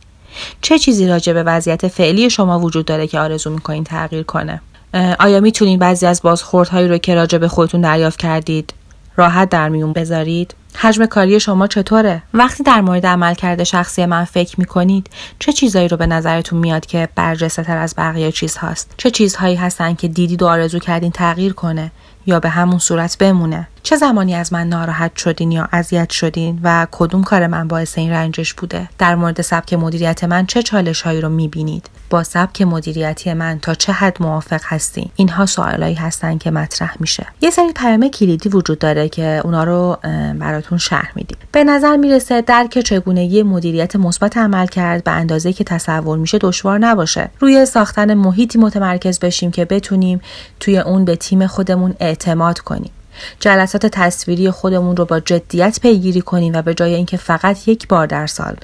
چه 0.60 0.78
چیزی 0.78 1.08
راجع 1.08 1.32
به 1.32 1.42
وضعیت 1.42 1.88
فعلی 1.88 2.30
شما 2.30 2.60
وجود 2.60 2.86
داره 2.86 3.06
که 3.06 3.20
آرزو 3.20 3.50
می‌کنین 3.50 3.84
تغییر 3.84 4.22
کنه؟ 4.22 4.60
آیا 5.18 5.40
می‌تونین 5.40 5.78
بعضی 5.78 6.06
از 6.06 6.22
بازخوردهایی 6.22 6.88
رو 6.88 6.98
که 6.98 7.14
راجع 7.14 7.38
به 7.38 7.48
خودتون 7.48 7.80
دریافت 7.80 8.18
کردید 8.18 8.74
راحت 9.16 9.48
در 9.48 9.68
میون 9.68 9.92
بذارید؟ 9.92 10.54
حجم 10.76 11.06
کاری 11.06 11.40
شما 11.40 11.66
چطوره؟ 11.66 12.22
وقتی 12.34 12.62
در 12.62 12.80
مورد 12.80 13.06
عملکرد 13.06 13.64
شخصی 13.64 14.06
من 14.06 14.24
فکر 14.24 14.54
می 14.58 14.64
کنید 14.64 15.10
چه 15.38 15.52
چیزایی 15.52 15.88
رو 15.88 15.96
به 15.96 16.06
نظرتون 16.06 16.58
میاد 16.58 16.86
که 16.86 17.08
برجسته 17.14 17.62
تر 17.62 17.76
از 17.76 17.94
بقیه 17.98 18.32
چیز 18.32 18.56
هاست؟ 18.56 18.94
چه 18.96 19.10
چیزهایی 19.10 19.54
هستن 19.54 19.94
که 19.94 20.08
دیدید 20.08 20.42
و 20.42 20.46
آرزو 20.46 20.78
کردین 20.78 21.12
تغییر 21.12 21.52
کنه 21.52 21.90
یا 22.26 22.40
به 22.40 22.48
همون 22.48 22.78
صورت 22.78 23.18
بمونه؟ 23.18 23.68
چه 23.82 23.96
زمانی 23.96 24.34
از 24.34 24.52
من 24.52 24.68
ناراحت 24.68 25.16
شدین 25.16 25.52
یا 25.52 25.68
اذیت 25.72 26.10
شدین 26.10 26.60
و 26.62 26.86
کدوم 26.90 27.22
کار 27.22 27.46
من 27.46 27.68
باعث 27.68 27.98
این 27.98 28.10
رنجش 28.10 28.54
بوده؟ 28.54 28.88
در 28.98 29.14
مورد 29.14 29.42
سبک 29.42 29.74
مدیریت 29.74 30.24
من 30.24 30.46
چه 30.46 30.62
چالش 30.62 31.02
هایی 31.02 31.20
رو 31.20 31.28
می‌بینید؟ 31.28 31.90
با 32.10 32.22
سبک 32.22 32.62
مدیریتی 32.62 33.32
من 33.32 33.58
تا 33.62 33.74
چه 33.74 33.92
حد 33.92 34.22
موافق 34.22 34.60
هستین 34.64 35.10
اینها 35.16 35.46
سوالایی 35.46 35.94
هستن 35.94 36.38
که 36.38 36.50
مطرح 36.50 36.94
میشه. 37.00 37.26
یه 37.40 37.50
سری 37.50 37.72
پیام 37.72 38.08
کلیدی 38.08 38.48
وجود 38.48 38.78
داره 38.78 39.08
که 39.08 39.40
اونا 39.44 39.64
رو 39.64 39.98
براتون 40.38 40.78
شرح 40.78 41.12
میدیم. 41.14 41.38
به 41.52 41.64
نظر 41.64 41.96
می‌رسه 41.96 42.40
درک 42.40 42.78
چگونگی 42.78 43.42
مدیریت 43.42 43.96
مثبت 43.96 44.36
عمل 44.36 44.66
کرد 44.66 45.04
به 45.04 45.10
اندازه 45.10 45.52
که 45.52 45.64
تصور 45.64 46.18
میشه 46.18 46.38
دشوار 46.38 46.78
نباشه. 46.78 47.30
روی 47.40 47.66
ساختن 47.66 48.14
محیطی 48.14 48.58
متمرکز 48.58 49.18
بشیم 49.18 49.50
که 49.50 49.64
بتونیم 49.64 50.20
توی 50.60 50.78
اون 50.78 51.04
به 51.04 51.16
تیم 51.16 51.46
خودمون 51.46 51.94
اعتماد 52.00 52.58
کنیم. 52.58 52.90
جلسات 53.40 53.86
تصویری 53.86 54.50
خودمون 54.50 54.96
رو 54.96 55.04
با 55.04 55.20
جدیت 55.20 55.78
پیگیری 55.82 56.20
کنیم 56.20 56.52
و 56.54 56.62
به 56.62 56.74
جای 56.74 56.94
اینکه 56.94 57.16
فقط 57.16 57.68
یک 57.68 57.88
بار 57.88 58.06
در 58.06 58.26
سال 58.26 58.56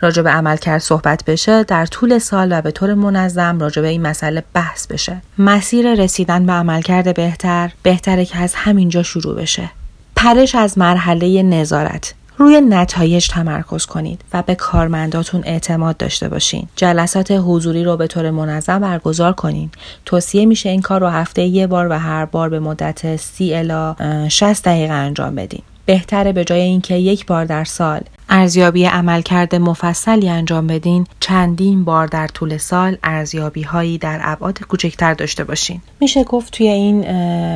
راجع 0.00 0.22
به 0.22 0.30
عملکرد 0.30 0.80
صحبت 0.80 1.24
بشه 1.24 1.64
در 1.64 1.86
طول 1.86 2.18
سال 2.18 2.58
و 2.58 2.62
به 2.62 2.70
طور 2.70 2.94
منظم 2.94 3.60
راجع 3.60 3.82
به 3.82 3.88
این 3.88 4.02
مسئله 4.02 4.44
بحث 4.54 4.86
بشه. 4.86 5.22
مسیر 5.38 5.94
رسیدن 5.94 6.46
به 6.46 6.52
عملکرد 6.52 7.14
بهتر 7.14 7.72
بهتره 7.82 8.24
که 8.24 8.38
از 8.38 8.54
همینجا 8.54 9.02
شروع 9.02 9.34
بشه. 9.34 9.70
پرش 10.16 10.54
از 10.54 10.78
مرحله 10.78 11.42
نظارت. 11.42 12.14
روی 12.38 12.60
نتایج 12.60 13.28
تمرکز 13.28 13.86
کنید 13.86 14.24
و 14.32 14.42
به 14.42 14.54
کارمنداتون 14.54 15.42
اعتماد 15.44 15.96
داشته 15.96 16.28
باشین. 16.28 16.68
جلسات 16.76 17.30
حضوری 17.30 17.84
رو 17.84 17.96
به 17.96 18.06
طور 18.06 18.30
منظم 18.30 18.78
برگزار 18.78 19.32
کنین. 19.32 19.70
توصیه 20.04 20.46
میشه 20.46 20.68
این 20.68 20.82
کار 20.82 21.00
رو 21.00 21.08
هفته 21.08 21.42
یه 21.42 21.66
بار 21.66 21.88
و 21.90 21.92
هر 21.92 22.24
بار 22.24 22.48
به 22.48 22.60
مدت 22.60 23.16
30 23.16 23.54
الا 23.54 23.96
60 24.28 24.64
دقیقه 24.64 24.92
انجام 24.92 25.34
بدین. 25.34 25.62
بهتره 25.86 26.32
به 26.32 26.44
جای 26.44 26.60
اینکه 26.60 26.94
یک 26.94 27.26
بار 27.26 27.44
در 27.44 27.64
سال 27.64 28.00
ارزیابی 28.28 28.84
عملکرد 28.84 29.54
مفصلی 29.54 30.28
انجام 30.28 30.66
بدین 30.66 31.06
چندین 31.20 31.84
بار 31.84 32.06
در 32.06 32.26
طول 32.26 32.56
سال 32.56 32.96
ارزیابی 33.02 33.62
هایی 33.62 33.98
در 33.98 34.20
ابعاد 34.22 34.62
کوچکتر 34.62 35.14
داشته 35.14 35.44
باشین. 35.44 35.80
میشه 36.00 36.24
گفت 36.24 36.52
توی 36.52 36.68
این 36.68 37.10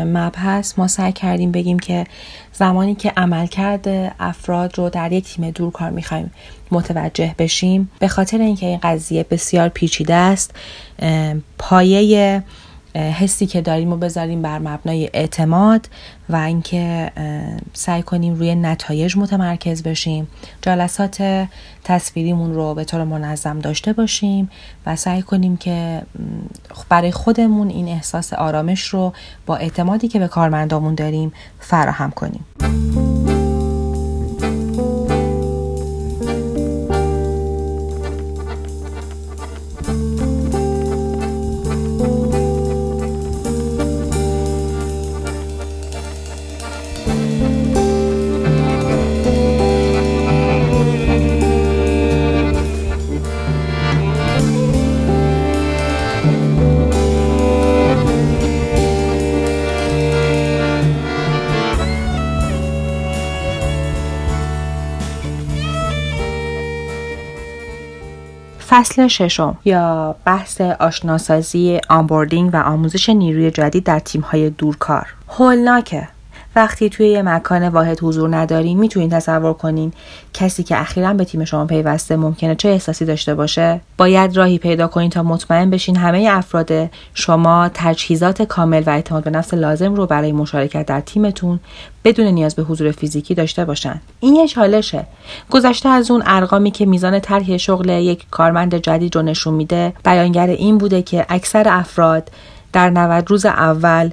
مبحث 0.04 0.78
ما 0.78 0.88
سعی 0.88 1.12
کردیم 1.12 1.52
بگیم 1.52 1.78
که 1.78 2.06
زمانی 2.52 2.94
که 2.94 3.12
عملکرد 3.16 3.88
افراد 4.20 4.78
رو 4.78 4.90
در 4.90 5.12
یک 5.12 5.24
تیم 5.24 5.50
دور 5.50 5.72
کار 5.72 5.90
می‌خوایم 5.90 6.30
متوجه 6.70 7.34
بشیم 7.38 7.90
به 7.98 8.08
خاطر 8.08 8.38
اینکه 8.38 8.66
این 8.66 8.78
قضیه 8.82 9.26
بسیار 9.30 9.68
پیچیده 9.68 10.14
است 10.14 10.54
پایه 11.58 12.42
حسی 12.94 13.46
که 13.46 13.60
داریم 13.60 13.92
و 13.92 13.96
بذاریم 13.96 14.42
بر 14.42 14.58
مبنای 14.58 15.10
اعتماد 15.14 15.88
و 16.28 16.36
اینکه 16.36 17.12
سعی 17.72 18.02
کنیم 18.02 18.34
روی 18.34 18.54
نتایج 18.54 19.16
متمرکز 19.16 19.82
بشیم 19.82 20.28
جلسات 20.62 21.46
تصویریمون 21.84 22.54
رو 22.54 22.74
به 22.74 22.84
طور 22.84 23.04
منظم 23.04 23.58
داشته 23.58 23.92
باشیم 23.92 24.50
و 24.86 24.96
سعی 24.96 25.22
کنیم 25.22 25.56
که 25.56 26.02
برای 26.88 27.10
خودمون 27.10 27.68
این 27.68 27.88
احساس 27.88 28.32
آرامش 28.32 28.88
رو 28.88 29.12
با 29.46 29.56
اعتمادی 29.56 30.08
که 30.08 30.18
به 30.18 30.28
کارمندامون 30.28 30.94
داریم 30.94 31.32
فراهم 31.60 32.10
کنیم. 32.10 32.44
فصل 68.80 69.08
ششم 69.08 69.58
یا 69.64 70.16
بحث 70.24 70.60
آشناسازی 70.60 71.80
آنبوردینگ 71.88 72.50
و 72.52 72.56
آموزش 72.56 73.08
نیروی 73.08 73.50
جدید 73.50 73.84
در 73.84 73.98
تیم‌های 73.98 74.50
دورکار. 74.50 75.06
هولناکه. 75.28 76.08
وقتی 76.56 76.88
توی 76.88 77.08
یه 77.08 77.22
مکان 77.22 77.68
واحد 77.68 77.98
حضور 78.02 78.36
ندارین 78.36 78.78
می‌تونین 78.78 79.10
تصور 79.10 79.52
کنین 79.52 79.92
کسی 80.34 80.62
که 80.62 80.80
اخیرا 80.80 81.14
به 81.14 81.24
تیم 81.24 81.44
شما 81.44 81.66
پیوسته 81.66 82.16
ممکنه 82.16 82.54
چه 82.54 82.68
احساسی 82.68 83.04
داشته 83.04 83.34
باشه. 83.34 83.80
باید 83.96 84.36
راهی 84.36 84.58
پیدا 84.58 84.86
کنین 84.86 85.10
تا 85.10 85.22
مطمئن 85.22 85.70
بشین 85.70 85.96
همه 85.96 86.28
افراد 86.30 86.70
شما 87.14 87.70
تجهیزات 87.74 88.42
کامل 88.42 88.82
و 88.86 88.90
اعتماد 88.90 89.24
به 89.24 89.30
نفس 89.30 89.54
لازم 89.54 89.94
رو 89.94 90.06
برای 90.06 90.32
مشارکت 90.32 90.86
در 90.86 91.00
تیمتون 91.00 91.60
بدون 92.04 92.26
نیاز 92.26 92.54
به 92.54 92.62
حضور 92.62 92.90
فیزیکی 92.90 93.34
داشته 93.34 93.64
باشن. 93.64 94.00
این 94.20 94.34
یه 94.34 94.48
چالشه. 94.48 95.06
گذشته 95.50 95.88
از 95.88 96.10
اون 96.10 96.22
ارقامی 96.26 96.70
که 96.70 96.86
میزان 96.86 97.20
طرح 97.20 97.56
شغل 97.56 97.88
یک 97.88 98.26
کارمند 98.30 98.74
جدید 98.74 99.16
رو 99.16 99.22
نشون 99.22 99.54
میده 99.54 99.92
بیانگر 100.04 100.46
این 100.46 100.78
بوده 100.78 101.02
که 101.02 101.26
اکثر 101.28 101.68
افراد 101.68 102.30
در 102.72 102.90
90 102.90 103.30
روز 103.30 103.46
اول 103.46 104.10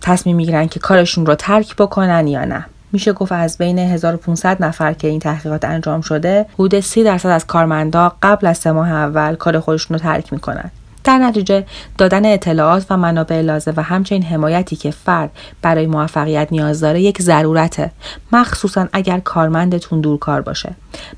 تصمیم 0.00 0.36
می‌گیرن 0.36 0.68
که 0.68 0.80
کارشون 0.80 1.26
رو 1.26 1.34
ترک 1.34 1.76
بکنن 1.76 2.26
یا 2.26 2.44
نه. 2.44 2.66
میشه 2.92 3.12
گفت 3.12 3.32
از 3.32 3.58
بین 3.58 3.78
1500 3.78 4.64
نفر 4.64 4.92
که 4.92 5.08
این 5.08 5.20
تحقیقات 5.20 5.64
انجام 5.64 6.00
شده 6.00 6.46
حدود 6.54 6.80
30 6.80 7.04
درصد 7.04 7.28
از 7.28 7.46
کارمندا 7.46 8.12
قبل 8.22 8.46
از 8.46 8.58
سه 8.58 8.72
ماه 8.72 8.90
اول 8.90 9.34
کار 9.34 9.60
خودشون 9.60 9.94
رو 9.94 10.02
ترک 10.02 10.32
می‌کنن. 10.32 10.70
در 11.04 11.18
نتیجه 11.18 11.64
دادن 11.98 12.26
اطلاعات 12.26 12.86
و 12.90 12.96
منابع 12.96 13.40
لازم 13.40 13.74
و 13.76 13.82
همچنین 13.82 14.22
حمایتی 14.22 14.76
که 14.76 14.90
فرد 14.90 15.30
برای 15.62 15.86
موفقیت 15.86 16.48
نیاز 16.50 16.80
داره 16.80 17.00
یک 17.00 17.22
ضرورته 17.22 17.90
مخصوصا 18.32 18.88
اگر 18.92 19.18
کارمندتون 19.18 20.00
دورکار 20.00 20.40
باشه. 20.40 20.74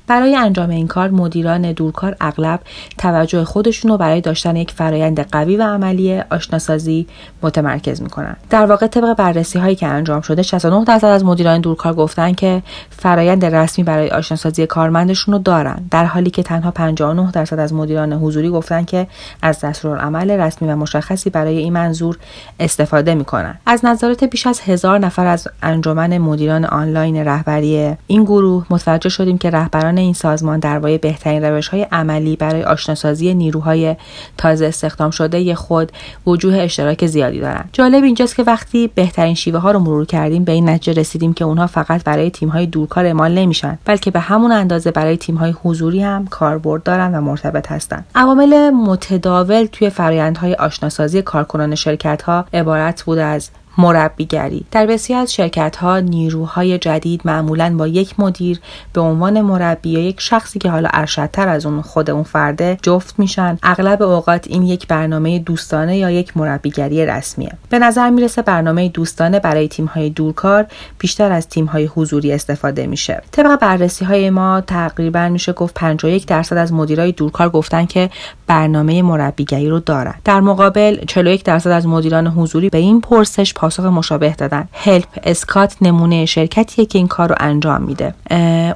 برای 0.07 0.35
انجام 0.35 0.69
این 0.69 0.87
کار 0.87 1.09
مدیران 1.09 1.71
دورکار 1.71 2.15
اغلب 2.21 2.59
توجه 2.97 3.43
خودشون 3.43 3.91
رو 3.91 3.97
برای 3.97 4.21
داشتن 4.21 4.55
یک 4.55 4.71
فرایند 4.71 5.19
قوی 5.19 5.57
و 5.57 5.63
عملی 5.63 6.19
آشناسازی 6.19 7.07
متمرکز 7.41 8.01
می‌کنن. 8.01 8.35
در 8.49 8.65
واقع 8.65 8.87
طبق 8.87 9.13
بررسی 9.13 9.59
هایی 9.59 9.75
که 9.75 9.87
انجام 9.87 10.21
شده 10.21 10.41
69 10.41 10.85
درصد 10.85 11.07
از 11.07 11.25
مدیران 11.25 11.61
دورکار 11.61 11.93
گفتن 11.93 12.33
که 12.33 12.63
فرایند 12.89 13.45
رسمی 13.45 13.83
برای 13.83 14.09
آشناسازی 14.09 14.67
کارمندشون 14.67 15.33
رو 15.33 15.39
دارن 15.39 15.85
در 15.91 16.05
حالی 16.05 16.29
که 16.29 16.43
تنها 16.43 16.71
59 16.71 17.31
درصد 17.31 17.59
از 17.59 17.73
مدیران 17.73 18.13
حضوری 18.13 18.49
گفتن 18.49 18.85
که 18.85 19.07
از 19.41 19.59
دستورالعمل 19.75 20.31
رسمی 20.31 20.67
و 20.67 20.75
مشخصی 20.75 21.29
برای 21.29 21.57
این 21.57 21.73
منظور 21.73 22.17
استفاده 22.59 23.15
می‌کنن 23.15 23.57
از 23.65 23.85
نظرات 23.85 24.23
بیش 24.23 24.47
از 24.47 24.59
هزار 24.59 24.99
نفر 24.99 25.25
از 25.25 25.47
انجمن 25.63 26.17
مدیران 26.17 26.65
آنلاین 26.65 27.17
رهبری 27.17 27.93
این 28.07 28.23
گروه 28.23 28.65
متوجه 28.69 29.09
شدیم 29.09 29.37
که 29.37 29.49
رهبران 29.49 29.97
این 29.97 30.13
سازمان 30.13 30.59
درباره 30.59 30.97
بهترین 30.97 31.43
روش 31.43 31.67
های 31.67 31.87
عملی 31.91 32.35
برای 32.35 32.63
آشناسازی 32.63 33.33
نیروهای 33.33 33.95
تازه 34.37 34.65
استخدام 34.65 35.11
شده 35.11 35.55
خود 35.55 35.91
وجوه 36.27 36.55
اشتراک 36.57 37.05
زیادی 37.05 37.39
دارند. 37.39 37.69
جالب 37.73 38.03
اینجاست 38.03 38.35
که 38.35 38.43
وقتی 38.43 38.87
بهترین 38.95 39.35
شیوه 39.35 39.59
ها 39.59 39.71
رو 39.71 39.79
مرور 39.79 40.05
کردیم 40.05 40.43
به 40.43 40.51
این 40.51 40.69
نتیجه 40.69 41.01
رسیدیم 41.01 41.33
که 41.33 41.45
اونها 41.45 41.67
فقط 41.67 42.03
برای 42.03 42.29
تیم 42.29 42.49
های 42.49 42.65
دورکار 42.65 43.05
اعمال 43.05 43.33
نمیشن 43.33 43.77
بلکه 43.85 44.11
به 44.11 44.19
همون 44.19 44.51
اندازه 44.51 44.91
برای 44.91 45.17
تیم 45.17 45.35
های 45.35 45.55
حضوری 45.63 46.03
هم 46.03 46.27
کاربرد 46.27 46.83
دارن 46.83 47.15
و 47.15 47.21
مرتبط 47.21 47.71
هستند. 47.71 48.05
عوامل 48.15 48.69
متداول 48.69 49.64
توی 49.67 49.89
فرایندهای 49.89 50.53
آشناسازی 50.53 51.21
کارکنان 51.21 51.75
شرکت 51.75 52.21
ها 52.21 52.45
عبارت 52.53 53.03
بود 53.03 53.17
از 53.17 53.49
مربیگری. 53.77 54.65
در 54.71 54.85
بسیار 54.85 55.21
از 55.21 55.33
شرکت 55.33 55.75
ها 55.75 55.99
نیروهای 55.99 56.77
جدید 56.77 57.21
معمولا 57.25 57.75
با 57.77 57.87
یک 57.87 58.19
مدیر 58.19 58.59
به 58.93 59.01
عنوان 59.01 59.41
مربی 59.41 59.89
یا 59.89 59.99
یک 59.99 60.21
شخصی 60.21 60.59
که 60.59 60.69
حالا 60.69 60.89
ارشدتر 60.93 61.47
از 61.47 61.65
اون 61.65 61.81
خود 61.81 62.09
اون 62.09 62.23
فرده 62.23 62.77
جفت 62.81 63.19
میشن. 63.19 63.57
اغلب 63.63 64.01
اوقات 64.01 64.47
این 64.47 64.63
یک 64.63 64.87
برنامه 64.87 65.39
دوستانه 65.39 65.97
یا 65.97 66.11
یک 66.11 66.37
مربیگری 66.37 67.05
رسمیه. 67.05 67.51
به 67.69 67.79
نظر 67.79 68.09
می‌رسه 68.09 68.41
برنامه 68.41 68.89
دوستانه 68.89 69.39
برای 69.39 69.67
تیم 69.67 69.85
های 69.85 70.09
دورکار 70.09 70.65
بیشتر 70.99 71.31
از 71.31 71.49
تیم 71.49 71.65
های 71.65 71.85
حضوری 71.85 72.33
استفاده 72.33 72.87
میشه. 72.87 73.21
طبق 73.31 73.59
بررسی 73.59 74.05
های 74.05 74.29
ما 74.29 74.61
تقریبا 74.61 75.29
میشه 75.29 75.53
گفت 75.53 75.73
51 75.73 76.25
درصد 76.25 76.57
از 76.57 76.73
مدیرای 76.73 77.11
دورکار 77.11 77.49
گفتن 77.49 77.85
که 77.85 78.09
برنامه 78.47 79.01
مربیگری 79.01 79.69
رو 79.69 79.79
دارن. 79.79 80.15
در 80.23 80.39
مقابل 80.39 81.05
41 81.07 81.43
درصد 81.43 81.69
از 81.69 81.87
مدیران 81.87 82.27
حضوری 82.27 82.69
به 82.69 82.77
این 82.77 83.01
پرسش 83.01 83.53
پاسخ 83.65 83.83
مشابه 83.83 84.35
دادن. 84.37 84.67
هلپ 84.73 85.07
اسکات 85.23 85.75
نمونه 85.81 86.25
شرکتیه 86.25 86.85
که 86.85 86.97
این 86.97 87.07
کار 87.07 87.29
رو 87.29 87.35
انجام 87.39 87.81
میده. 87.81 88.13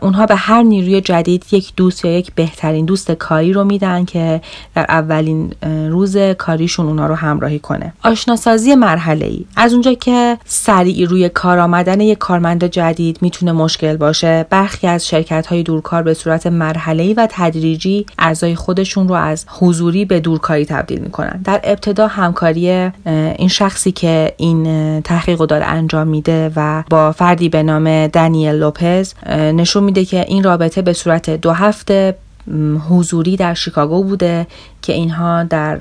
اونها 0.01 0.25
به 0.25 0.36
هر 0.36 0.63
نیروی 0.63 1.01
جدید 1.01 1.46
یک 1.51 1.74
دوست 1.75 2.05
یا 2.05 2.17
یک 2.17 2.34
بهترین 2.36 2.86
دوست 2.86 3.12
کاری 3.12 3.53
رو 3.53 3.63
میدن 3.63 4.05
که 4.05 4.41
در 4.75 4.86
اولین 4.89 5.53
روز 5.89 6.17
کاریشون 6.17 6.86
اونها 6.86 7.08
رو 7.08 7.15
همراهی 7.15 7.60
کنه. 7.60 7.93
آشناسازی 8.03 8.75
مرحله 8.75 9.25
ای 9.25 9.46
از 9.55 9.74
اونجا 9.74 9.93
که 9.93 10.38
سریع 10.46 11.08
روی 11.08 11.29
کار 11.29 11.60
آمدن 11.60 12.01
یک 12.01 12.17
کارمند 12.17 12.63
جدید 12.63 13.17
می‌تونه 13.22 13.51
مشکل 13.51 13.98
باشه 13.98 14.46
برخی 14.50 14.88
از 14.88 15.08
شرکت 15.08 15.48
های 15.48 15.63
دورکار 15.63 16.03
به 16.03 16.13
صورت 16.13 16.48
مرحله 16.48 17.03
ای 17.03 17.13
و 17.13 17.27
تدریجی 17.31 18.05
اعضای 18.19 18.55
خودشون 18.55 19.08
رو 19.08 19.15
از 19.15 19.46
حضوری 19.60 20.05
به 20.05 20.19
دورکاری 20.19 20.65
تبدیل 20.65 21.00
می‌کنن. 21.00 21.41
در 21.43 21.60
ابتدا 21.63 22.08
همکاری 22.08 22.69
این 23.38 23.48
شخصی 23.48 23.91
که 23.91 24.34
این 24.38 24.78
تحقیق 25.03 25.39
داره 25.39 25.65
انجام 25.65 26.07
میده 26.07 26.51
و 26.55 26.83
با 26.89 27.12
فردی 27.12 27.50
به 27.50 27.63
نام 27.63 28.07
دانیل 28.07 28.55
لوپز 28.55 29.13
نشون 29.29 29.83
میده 29.83 30.05
که 30.05 30.25
این 30.27 30.43
رابطه 30.43 30.81
به 30.81 30.93
صورت 30.93 31.29
دو 31.29 31.51
هفته 31.51 32.15
حضوری 32.89 33.38
در 33.38 33.53
شیکاگو 33.53 34.03
بوده 34.03 34.48
که 34.81 34.93
اینها 34.93 35.43
در 35.43 35.77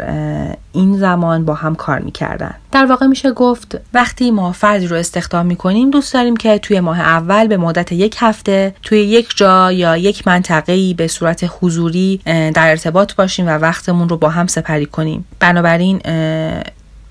این 0.72 0.98
زمان 0.98 1.44
با 1.44 1.54
هم 1.54 1.74
کار 1.74 1.98
می‌کردن. 1.98 2.54
در 2.72 2.86
واقع 2.86 3.06
میشه 3.06 3.32
گفت 3.32 3.80
وقتی 3.94 4.30
ما 4.30 4.52
فردی 4.52 4.86
رو 4.86 4.96
استخدام 4.96 5.46
می‌کنیم 5.46 5.90
دوست 5.90 6.14
داریم 6.14 6.36
که 6.36 6.58
توی 6.58 6.80
ماه 6.80 7.00
اول 7.00 7.46
به 7.46 7.56
مدت 7.56 7.92
یک 7.92 8.16
هفته 8.18 8.74
توی 8.82 8.98
یک 8.98 9.36
جا 9.36 9.72
یا 9.72 9.96
یک 9.96 10.26
منطقه 10.26 10.94
به 10.94 11.06
صورت 11.06 11.50
حضوری 11.60 12.20
در 12.26 12.70
ارتباط 12.70 13.14
باشیم 13.14 13.46
و 13.46 13.50
وقتمون 13.50 14.08
رو 14.08 14.16
با 14.16 14.28
هم 14.28 14.46
سپری 14.46 14.86
کنیم. 14.86 15.24
بنابراین 15.40 16.00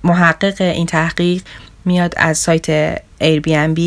محقق 0.03 0.61
این 0.61 0.85
تحقیق 0.85 1.41
میاد 1.87 2.13
از 2.17 2.37
سایت 2.37 2.95
Airbnb 2.97 3.79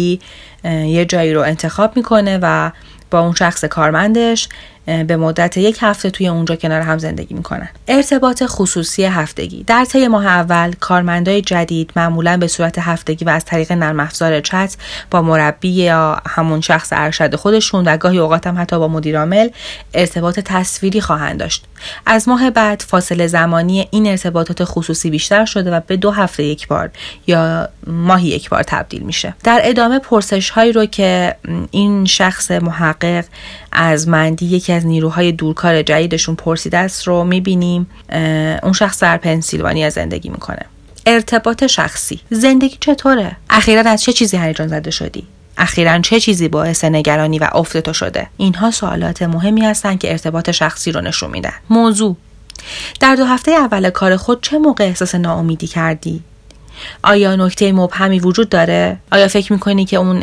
یه 0.65 1.05
جایی 1.05 1.35
رو 1.35 1.41
انتخاب 1.41 1.97
می‌کنه 1.97 2.39
و 2.43 2.71
با 3.11 3.21
اون 3.21 3.35
شخص 3.35 3.65
کارمندش 3.65 4.49
به 4.87 5.17
مدت 5.17 5.57
یک 5.57 5.79
هفته 5.81 6.11
توی 6.11 6.29
اونجا 6.29 6.57
کنار 6.57 6.81
هم 6.81 6.99
زندگی 6.99 7.35
می‌کنن. 7.35 7.69
ارتباط 7.89 8.43
خصوصی 8.47 9.05
هفتگی. 9.05 9.65
در 9.65 9.85
طی 9.85 10.09
ماه 10.09 10.27
اول 10.27 10.73
کارمندای 10.81 11.43
جدید 11.43 11.93
معمولا 11.97 12.37
به 12.37 12.47
صورت 12.47 12.79
هفتگی 12.79 13.25
و 13.25 13.29
از 13.29 13.45
طریق 13.45 13.73
نرم 13.73 14.01
افزار 14.01 14.41
چت 14.41 14.77
با 15.11 15.23
مربی 15.23 15.69
یا 15.69 16.23
همون 16.29 16.61
شخص 16.61 16.89
ارشد 16.93 17.35
خودشون 17.35 17.85
و 17.85 17.97
گاهی 17.97 18.19
اوقات 18.19 18.47
هم 18.47 18.61
حتی 18.61 18.79
با 18.79 18.89
مدیرعامل 18.89 19.49
ارتباط 19.95 20.41
تصویری 20.41 21.01
خواهند 21.01 21.41
داشت. 21.41 21.65
از 22.07 22.29
ماه 22.29 22.51
بعد 22.51 22.85
فاصله 22.89 23.27
زمانی 23.27 23.89
این 23.91 24.07
ارتباطات 24.07 24.59
خصوصی 24.65 25.11
بیشتر 25.11 25.45
شده 25.45 25.71
و 25.71 25.81
به 25.87 25.97
دو 25.97 26.11
هفته 26.11 26.43
یک 26.43 26.69
بار 26.69 26.91
یا 27.27 27.69
ماهی 27.87 28.29
یک 28.29 28.51
بار 28.51 28.63
تبدیل 28.63 29.03
میشه. 29.03 29.35
در 29.45 29.61
ادامه 29.65 29.99
پرسش 29.99 30.51
هایی 30.51 30.73
رو 30.73 30.87
که 30.87 31.37
این 31.71 32.05
شخص 32.07 32.51
محقق 32.51 33.25
از 33.73 34.09
مندی 34.09 34.61
یکی 34.71 34.77
از 34.77 34.87
نیروهای 34.87 35.33
دورکار 35.33 35.83
جدیدشون 35.83 36.35
پرسیده 36.35 36.79
است 36.79 37.07
رو 37.09 37.25
می‌بینیم. 37.25 37.87
اون 38.63 38.73
شخص 38.73 39.03
در 39.03 39.17
پنسیلوانیا 39.17 39.91
زندگی 39.91 40.29
می‌کنه. 40.29 40.67
ارتباط 41.07 41.67
شخصی. 41.67 42.21
زندگی 42.31 42.77
چطوره؟ 42.81 43.37
اخیرا 43.51 43.91
از 43.91 44.03
چه 44.03 44.13
چیزی 44.13 44.37
هیجان 44.37 44.69
زده 44.69 44.91
شدی؟ 44.91 45.27
اخیرا 45.59 45.99
چه 45.99 46.21
چیزی 46.21 46.49
باعث 46.49 46.85
نگرانی 46.85 47.39
و 47.39 47.49
افت 47.53 47.77
تو 47.77 47.93
شده؟ 47.93 48.27
اینها 48.37 48.71
سوالات 48.71 49.23
مهمی 49.23 49.65
هستند 49.65 49.99
که 49.99 50.11
ارتباط 50.11 50.51
شخصی 50.51 50.93
رو 50.93 51.01
نشون 51.01 51.31
میدن. 51.31 51.55
موضوع. 51.71 52.17
در 53.01 53.15
دو 53.15 53.25
هفته 53.25 53.51
اول 53.51 53.91
کار 53.91 54.17
خود 54.17 54.43
چه 54.43 54.59
موقع 54.59 54.85
احساس 54.85 55.15
ناامیدی 55.15 55.67
کردی؟ 55.67 56.23
آیا 57.03 57.37
نکته 57.37 57.73
مبهمی 57.73 58.21
وجود 58.21 58.49
داره؟ 58.49 58.97
آیا 59.13 59.29
فکر 59.29 59.53
می‌کنی 59.53 59.85
که 59.85 59.97
اون 59.97 60.23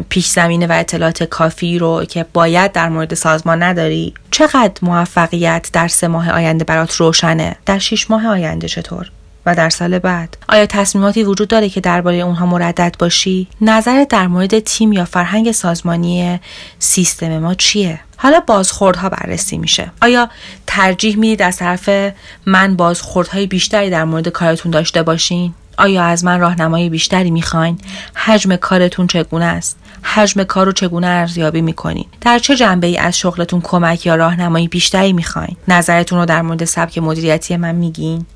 پیش 0.00 0.26
زمینه 0.26 0.66
و 0.66 0.72
اطلاعات 0.72 1.22
کافی 1.22 1.78
رو 1.78 2.04
که 2.04 2.26
باید 2.32 2.72
در 2.72 2.88
مورد 2.88 3.14
سازمان 3.14 3.62
نداری؟ 3.62 4.14
چقدر 4.30 4.74
موفقیت 4.82 5.70
در 5.72 5.88
سه 5.88 6.08
ماه 6.08 6.30
آینده 6.30 6.64
برات 6.64 6.94
روشنه؟ 6.94 7.56
در 7.66 7.78
شیش 7.78 8.10
ماه 8.10 8.26
آینده 8.26 8.68
چطور؟ 8.68 9.10
و 9.46 9.54
در 9.54 9.70
سال 9.70 9.98
بعد؟ 9.98 10.36
آیا 10.48 10.66
تصمیماتی 10.66 11.24
وجود 11.24 11.48
داره 11.48 11.68
که 11.68 11.80
درباره 11.80 12.16
اونها 12.16 12.46
مردد 12.46 12.96
باشی؟ 12.98 13.48
نظرت 13.60 14.08
در 14.08 14.26
مورد 14.26 14.58
تیم 14.58 14.92
یا 14.92 15.04
فرهنگ 15.04 15.52
سازمانی 15.52 16.40
سیستم 16.78 17.38
ما 17.38 17.54
چیه؟ 17.54 18.00
حالا 18.16 18.40
بازخوردها 18.40 19.08
بررسی 19.08 19.58
میشه. 19.58 19.90
آیا 20.02 20.28
ترجیح 20.66 21.16
می‌دید 21.16 21.42
از 21.42 21.56
طرف 21.56 22.12
من 22.46 22.76
بازخوردهای 22.76 23.46
بیشتری 23.46 23.90
در 23.90 24.04
مورد 24.04 24.28
کارتون 24.28 24.70
داشته 24.72 25.02
باشین؟ 25.02 25.54
آیا 25.78 26.04
از 26.04 26.24
من 26.24 26.40
راهنمایی 26.40 26.90
بیشتری 26.90 27.30
می‌خواین؟ 27.30 27.78
حجم 28.14 28.56
کارتون 28.56 29.06
چگونه 29.06 29.44
است؟ 29.44 29.78
حجم 30.02 30.44
کار 30.44 30.66
رو 30.66 30.72
چگونه 30.72 31.06
ارزیابی 31.06 31.60
می‌کنین؟ 31.60 32.04
در 32.20 32.38
چه 32.38 32.56
جنبه 32.56 32.86
ای 32.86 32.98
از 32.98 33.18
شغلتون 33.18 33.60
کمک 33.60 34.06
یا 34.06 34.14
راهنمایی 34.14 34.68
بیشتری 34.68 35.12
می‌خواین؟ 35.12 35.56
نظرتون 35.68 36.18
رو 36.18 36.26
در 36.26 36.42
مورد 36.42 36.64
سبک 36.64 36.98
مدیریتی 36.98 37.56
من 37.56 37.74
میگین؟ 37.74 38.26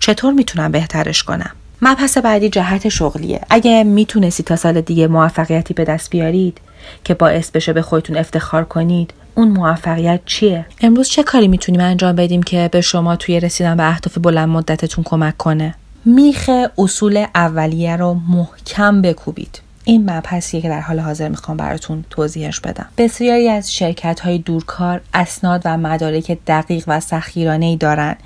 چطور 0.00 0.32
می‌تونم 0.32 0.72
بهترش 0.72 1.22
کنم؟ 1.22 1.50
مبحث 1.82 2.18
بعدی 2.18 2.48
جهت 2.48 2.88
شغلیه. 2.88 3.40
اگه 3.50 3.84
می‌تونستی 3.84 4.42
تا 4.42 4.56
سال 4.56 4.80
دیگه 4.80 5.06
موفقیتی 5.06 5.74
به 5.74 5.84
دست 5.84 6.10
بیارید 6.10 6.60
که 7.04 7.14
باعث 7.14 7.50
بشه 7.50 7.72
به 7.72 7.82
خودتون 7.82 8.16
افتخار 8.16 8.64
کنید 8.64 9.14
اون 9.34 9.48
موفقیت 9.48 10.20
چیه؟ 10.26 10.66
امروز 10.80 11.08
چه 11.08 11.22
کاری 11.22 11.48
می‌تونیم 11.48 11.80
انجام 11.80 12.16
بدیم 12.16 12.42
که 12.42 12.68
به 12.72 12.80
شما 12.80 13.16
توی 13.16 13.40
رسیدن 13.40 13.76
به 13.76 13.88
اهداف 13.88 14.18
بلند 14.18 14.48
مدتتون 14.48 15.04
کمک 15.04 15.36
کنه؟ 15.36 15.74
میخ 16.04 16.50
اصول 16.78 17.26
اولیه 17.34 17.96
رو 17.96 18.14
محکم 18.14 19.02
بکوبید. 19.02 19.60
این 19.84 20.10
مبحثیه 20.10 20.60
که 20.60 20.68
در 20.68 20.80
حال 20.80 21.00
حاضر 21.00 21.28
می‌خوام 21.28 21.56
براتون 21.56 22.04
توضیحش 22.10 22.60
بدم. 22.60 22.88
بسیاری 22.98 23.48
از 23.48 23.74
شرکت 23.74 24.20
های 24.20 24.38
دورکار 24.38 25.00
اسناد 25.14 25.62
و 25.64 25.76
مدارک 25.76 26.38
دقیق 26.46 26.84
و 26.86 27.00
سخیرانه 27.00 27.66
ای 27.66 27.76
دارن 27.76 28.16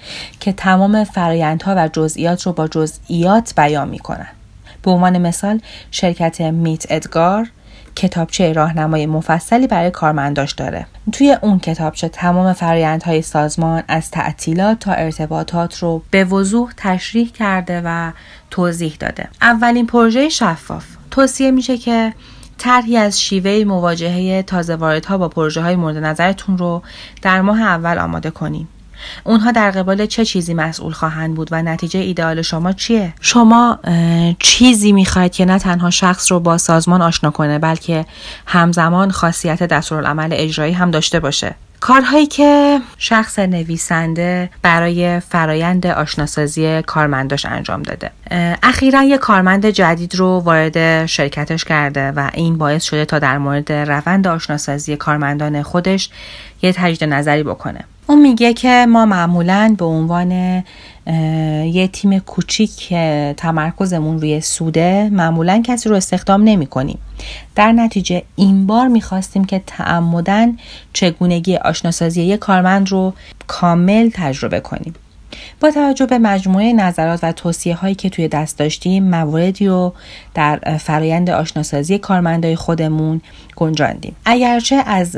که 0.41 0.53
تمام 0.53 1.05
فرایندها 1.05 1.75
و 1.77 1.89
جزئیات 1.93 2.43
رو 2.43 2.53
با 2.53 2.69
جزئیات 2.69 3.55
بیان 3.57 3.89
می‌کنن. 3.89 4.29
به 4.83 4.91
عنوان 4.91 5.19
مثال 5.19 5.61
شرکت 5.91 6.41
میت 6.41 6.87
ادگار 6.89 7.51
کتابچه 7.99 8.53
راهنمای 8.53 9.07
مفصلی 9.07 9.67
برای 9.67 9.91
کارمنداش 9.91 10.53
داره. 10.53 10.87
توی 11.13 11.37
اون 11.43 11.59
کتابچه 11.59 12.09
تمام 12.09 12.53
فرایندهای 12.53 13.23
سازمان 13.23 13.83
از 13.89 14.11
تعطیلات 14.11 14.79
تا 14.79 14.93
ارتباطات 14.93 15.79
رو 15.79 16.03
به 16.11 16.25
وضوح 16.25 16.73
تشریح 16.77 17.33
کرده 17.33 17.83
و 17.85 18.13
توضیح 18.51 18.97
داده. 19.01 19.29
اولین 19.43 19.87
پروژه 19.87 20.29
شفاف. 20.29 20.85
توصیه 21.11 21.51
میشه 21.51 21.79
که 21.79 22.15
طرحی 22.59 22.97
از 22.97 23.21
شیوه 23.21 23.65
مواجهه 23.67 24.43
تازه 24.43 24.77
واردها 24.77 25.19
با 25.19 25.29
پروژه 25.29 25.63
های 25.63 25.77
مورد 25.77 25.97
نظرتون 25.97 26.59
رو 26.59 26.83
در 27.23 27.41
ماه 27.41 27.63
اول 27.63 27.99
آماده 27.99 28.31
کنیم. 28.31 28.69
اونها 29.25 29.53
در 29.53 29.71
قبال 29.71 30.07
چه 30.07 30.25
چیزی 30.25 30.55
مسئول 30.55 30.93
خواهند 30.93 31.35
بود 31.35 31.49
و 31.51 31.63
نتیجه 31.63 32.01
ایدئال 32.01 32.43
شما 32.43 32.73
چیه؟ 32.73 33.15
شما 33.21 33.79
چیزی 34.39 34.93
می‌خواید 34.93 35.33
که 35.33 35.45
نه 35.45 35.59
تنها 35.59 35.91
شخص 35.91 36.33
رو 36.33 36.41
با 36.41 36.59
سازمان 36.59 37.03
آشنا 37.03 37.31
کنه 37.31 37.59
بلکه 37.59 38.07
همزمان 38.47 39.11
خاصیت 39.11 39.63
دستورالعمل 39.63 40.29
اجرایی 40.33 40.73
هم 40.73 40.91
داشته 40.91 41.21
باشه. 41.21 41.55
کارهایی 41.81 42.27
که 42.27 42.81
شخص 42.99 43.39
نویسنده 43.39 44.51
برای 44.63 45.21
فرایند 45.21 45.87
آشناسازی 45.87 46.83
کارمنداش 46.83 47.47
انجام 47.47 47.83
داده. 47.83 48.11
اخیرا 48.63 49.03
یه 49.03 49.19
کارمند 49.19 49.67
جدید 49.67 50.15
رو 50.15 50.27
وارد 50.27 51.07
شرکتش 51.07 51.65
کرده 51.65 52.11
و 52.11 52.31
این 52.35 52.59
باعث 52.59 52.85
شده 52.85 53.05
تا 53.05 53.19
در 53.19 53.39
مورد 53.39 53.73
روند 53.73 54.27
آشناسازی 54.27 54.97
کارمندان 54.97 55.63
خودش 55.63 56.11
یه 56.63 56.73
تجدید 56.73 57.09
نظری 57.09 57.43
بکنه. 57.43 57.85
اون 58.11 58.23
میگه 58.23 58.53
که 58.53 58.87
ما 58.89 59.07
معمولا 59.07 59.75
به 59.79 59.85
عنوان 59.85 60.33
یه 61.65 61.89
تیم 61.93 62.19
کوچیک 62.19 62.95
تمرکزمون 63.37 64.19
روی 64.21 64.41
سوده 64.41 65.09
معمولا 65.13 65.63
کسی 65.67 65.89
رو 65.89 65.97
استخدام 65.97 66.43
نمی 66.43 66.67
کنیم. 66.67 66.99
در 67.55 67.73
نتیجه 67.73 68.23
این 68.37 68.67
بار 68.67 68.89
می‌خواستیم 68.89 69.45
که 69.45 69.63
تعمدن 69.67 70.57
چگونگی 70.93 71.57
آشناسازی 71.57 72.23
یک 72.23 72.39
کارمند 72.41 72.89
رو 72.89 73.13
کامل 73.47 74.11
تجربه 74.15 74.61
کنیم. 74.61 74.95
با 75.61 75.71
توجه 75.71 76.07
به 76.07 76.19
مجموعه 76.19 76.73
نظرات 76.73 77.21
و 77.23 77.33
توصیه 77.33 77.75
هایی 77.75 77.95
که 77.95 78.11
توی 78.11 78.29
دست 78.29 78.59
داشتیم 78.59 79.05
مواردی 79.05 79.67
رو 79.67 79.95
در 80.35 80.79
فرایند 80.81 81.31
آشناسازی 81.31 81.99
کارمندای 81.99 82.57
خودمون 82.57 83.21
گنجاندیم. 83.57 84.17
اگرچه 84.25 84.77
از 84.77 85.13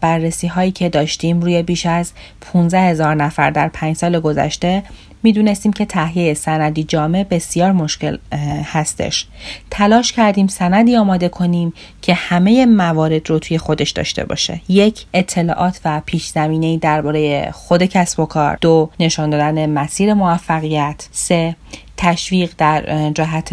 بررسی 0.00 0.46
هایی 0.46 0.70
که 0.70 0.88
داشتیم 0.88 1.40
روی 1.40 1.62
بیش 1.62 1.86
از 1.86 2.12
15 2.40 2.80
هزار 2.80 3.14
نفر 3.14 3.50
در 3.50 3.68
پنج 3.68 3.96
سال 3.96 4.20
گذشته 4.20 4.82
می‌دونستیم 5.26 5.72
که 5.72 5.84
تهیه 5.84 6.34
سندی 6.34 6.84
جامع 6.84 7.24
بسیار 7.24 7.72
مشکل 7.72 8.18
هستش. 8.64 9.26
تلاش 9.70 10.12
کردیم 10.12 10.46
سندی 10.46 10.96
آماده 10.96 11.28
کنیم 11.28 11.72
که 12.02 12.14
همه 12.14 12.66
موارد 12.66 13.30
رو 13.30 13.38
توی 13.38 13.58
خودش 13.58 13.90
داشته 13.90 14.24
باشه. 14.24 14.60
یک 14.68 15.04
اطلاعات 15.14 15.80
و 15.84 16.02
پیش 16.06 16.26
زمینه 16.26 16.76
درباره 16.78 17.50
خود 17.50 17.82
کسب 17.82 18.20
و 18.20 18.26
کار. 18.26 18.58
دو 18.60 18.90
نشان 19.00 19.30
دادن 19.30 19.70
مسیر 19.70 20.14
موفقیت. 20.14 21.08
سه 21.12 21.56
تشویق 21.96 22.52
در 22.58 23.10
جهت 23.10 23.52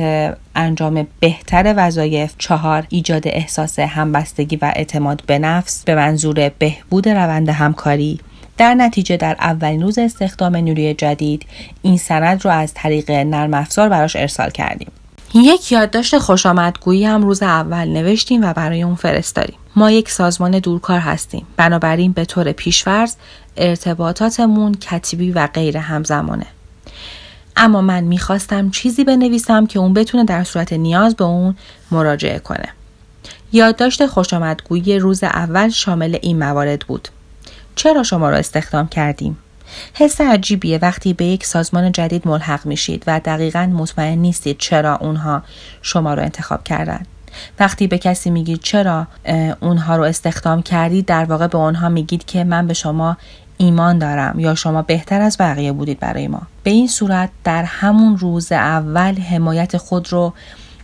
انجام 0.56 1.08
بهتر 1.20 1.74
وظایف. 1.78 2.34
چهار 2.38 2.86
ایجاد 2.90 3.28
احساس 3.28 3.80
همبستگی 3.80 4.56
و 4.56 4.74
اعتماد 4.76 5.24
به 5.28 5.40
نفس. 5.40 5.84
به 5.84 5.96
منظور 5.96 6.50
بهبود 6.60 7.10
روند 7.10 7.50
همکاری. 7.50 8.20
در 8.58 8.74
نتیجه 8.74 9.18
در 9.18 9.36
اولین 9.40 9.82
روز 9.82 9.98
استخدام 9.98 10.56
نیروی 10.56 10.94
جدید 10.94 11.46
این 11.82 11.98
سند 11.98 12.46
رو 12.46 12.52
از 12.52 12.74
طریق 12.74 13.12
نرم 13.12 13.54
افزار 13.54 13.90
براش 13.90 14.16
ارسال 14.16 14.50
کردیم. 14.50 14.92
یک 15.36 15.72
یادداشت 15.72 16.18
خوشامدگویی 16.18 17.06
هم 17.06 17.24
روز 17.24 17.44
اول 17.44 17.88
نوشتیم 17.88 18.42
و 18.42 18.54
برای 18.54 18.84
اون 18.84 18.96
فرستادیم. 18.96 19.56
ما 19.76 19.92
یک 19.92 20.10
سازمان 20.10 20.60
دورکار 20.60 21.00
هستیم. 21.00 21.46
بنابراین 21.58 22.12
به 22.12 22.26
طور 22.26 22.52
پیشورز 22.52 23.16
ارتباطاتمون 23.58 24.74
کتیبی 24.74 25.32
و 25.32 25.48
غیر 25.48 25.78
همزمانه. 25.78 26.46
اما 27.56 27.82
من 27.82 28.04
می‌خواستم 28.04 28.70
چیزی 28.70 29.04
بنویسم 29.04 29.66
که 29.66 29.80
اون 29.80 29.94
بتونه 29.94 30.24
در 30.26 30.44
صورت 30.44 30.74
نیاز 30.74 31.16
به 31.16 31.24
اون 31.24 31.56
مراجعه 31.92 32.40
کنه. 32.40 32.70
یادداشت 33.52 34.06
خوشامدگویی 34.06 35.00
روز 35.00 35.24
اول 35.24 35.70
شامل 35.70 36.18
این 36.22 36.40
موارد 36.40 36.80
بود. 36.80 37.08
چرا 37.76 38.04
شما 38.04 38.30
را 38.30 38.38
استخدام 38.38 38.88
کردیم؟ 38.88 39.38
حس 39.94 40.22
عجیبیه 40.22 40.80
وقتی 40.82 41.14
به 41.14 41.26
یک 41.26 41.46
سازمان 41.46 41.92
جدید 41.92 42.28
ملحق 42.28 42.66
میشید 42.66 43.04
و 43.08 43.20
دقیقا 43.20 43.66
مطمئن 43.66 44.18
نیستید 44.18 44.58
چرا 44.58 44.96
اونها 44.96 45.44
شما 45.82 46.14
را 46.14 46.24
انتخاب 46.24 46.64
کردن. 46.64 47.06
وقتی 47.60 47.88
به 47.88 47.98
کسی 47.98 48.30
میگید 48.30 48.60
چرا 48.62 49.08
اونها 49.60 49.96
رو 49.96 50.04
استخدام 50.04 50.62
کردید 50.62 51.06
در 51.06 51.26
واقع 51.26 51.48
به 51.48 51.58
اونها 51.58 51.90
میگید 51.90 52.26
که 52.26 52.44
من 52.44 52.68
به 52.68 52.74
شما 52.74 53.18
ایمان 53.58 53.98
دارم 53.98 54.40
یا 54.40 54.56
شما 54.56 54.82
بهتر 54.82 55.22
از 55.22 55.38
بقیه 55.40 55.72
بودید 55.72 56.00
برای 56.00 56.28
ما. 56.28 56.42
به 56.64 56.72
این 56.72 56.88
صورت 56.88 57.30
در 57.44 57.64
همون 57.64 58.18
روز 58.18 58.52
اول 58.52 59.20
حمایت 59.20 59.78
خود 59.78 60.14
رو 60.14 60.34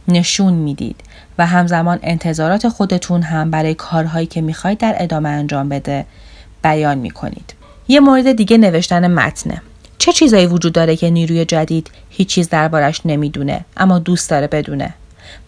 نشون 0.08 0.54
می‌دید 0.54 1.02
و 1.38 1.46
همزمان 1.46 2.00
انتظارات 2.04 2.70
خودتون 2.70 3.22
هم 3.22 3.52
برای 3.52 3.74
کارهایی 3.74 4.26
که 4.26 4.42
می‌خواید 4.42 4.78
در 4.78 4.96
ادامه 4.98 5.30
انجام 5.30 5.70
بده. 5.70 6.06
بیان 6.64 6.98
می‌کنید. 6.98 7.54
یه 7.88 8.00
مورد 8.00 8.32
دیگه 8.32 8.58
نوشتن 8.58 9.14
متنه. 9.14 9.62
چه 9.98 10.12
چیزایی 10.12 10.46
وجود 10.46 10.74
داره 10.74 10.96
که 10.96 11.10
نیروی 11.10 11.46
جدید 11.46 11.92
هیچ 12.10 12.28
چیز 12.28 12.50
دربارش 12.50 13.02
نمی‌دونه 13.06 13.66
اما 13.78 14.00
دوست 14.00 14.30
داره 14.30 14.48
بدونه؟ 14.48 14.94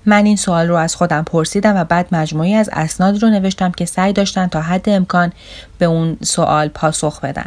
من 0.06 0.26
این 0.26 0.36
سوال 0.36 0.68
رو 0.68 0.76
از 0.76 0.96
خودم 0.96 1.24
پرسیدم 1.24 1.76
و 1.76 1.84
بعد 1.84 2.08
مجموعی 2.12 2.54
از 2.54 2.70
اسناد 2.74 3.24
رو 3.24 3.30
نوشتم 3.30 3.72
که 3.72 3.86
سعی 3.86 4.14
داشتن 4.14 4.48
تا 4.48 4.62
حد 4.62 4.90
امکان 4.90 5.34
به 5.78 5.86
اون 5.86 6.18
سوال 6.22 6.68
پاسخ 6.68 7.22
بدن. 7.22 7.46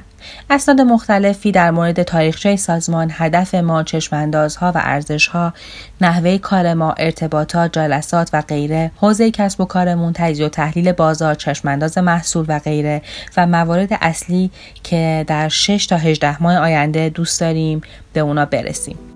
اسناد 0.50 0.80
مختلفی 0.80 1.52
در 1.52 1.70
مورد 1.70 2.02
تاریخچه 2.02 2.56
سازمان، 2.56 3.10
هدف 3.12 3.54
ما، 3.54 3.82
چشماندازها 3.82 4.72
و 4.74 4.80
ارزشها، 4.84 5.54
نحوه 6.00 6.38
کار 6.38 6.74
ما، 6.74 6.94
ارتباطات، 6.98 7.72
جلسات 7.72 8.30
و 8.32 8.42
غیره، 8.42 8.90
حوزه 8.96 9.30
کسب 9.30 9.60
و 9.60 9.64
کارمون، 9.64 10.12
تجزیه 10.12 10.46
و 10.46 10.48
تحلیل 10.48 10.92
بازار، 10.92 11.34
چشمانداز 11.34 11.98
محصول 11.98 12.44
و 12.48 12.58
غیره 12.58 13.02
و 13.36 13.46
موارد 13.46 13.88
اصلی 14.00 14.50
که 14.82 15.24
در 15.26 15.48
6 15.48 15.86
تا 15.86 15.96
18 15.96 16.42
ماه 16.42 16.56
آینده 16.56 17.08
دوست 17.08 17.40
داریم 17.40 17.80
به 18.12 18.20
اونا 18.20 18.44
برسیم. 18.44 19.13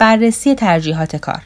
بررسی 0.00 0.54
ترجیحات 0.54 1.16
کار 1.16 1.42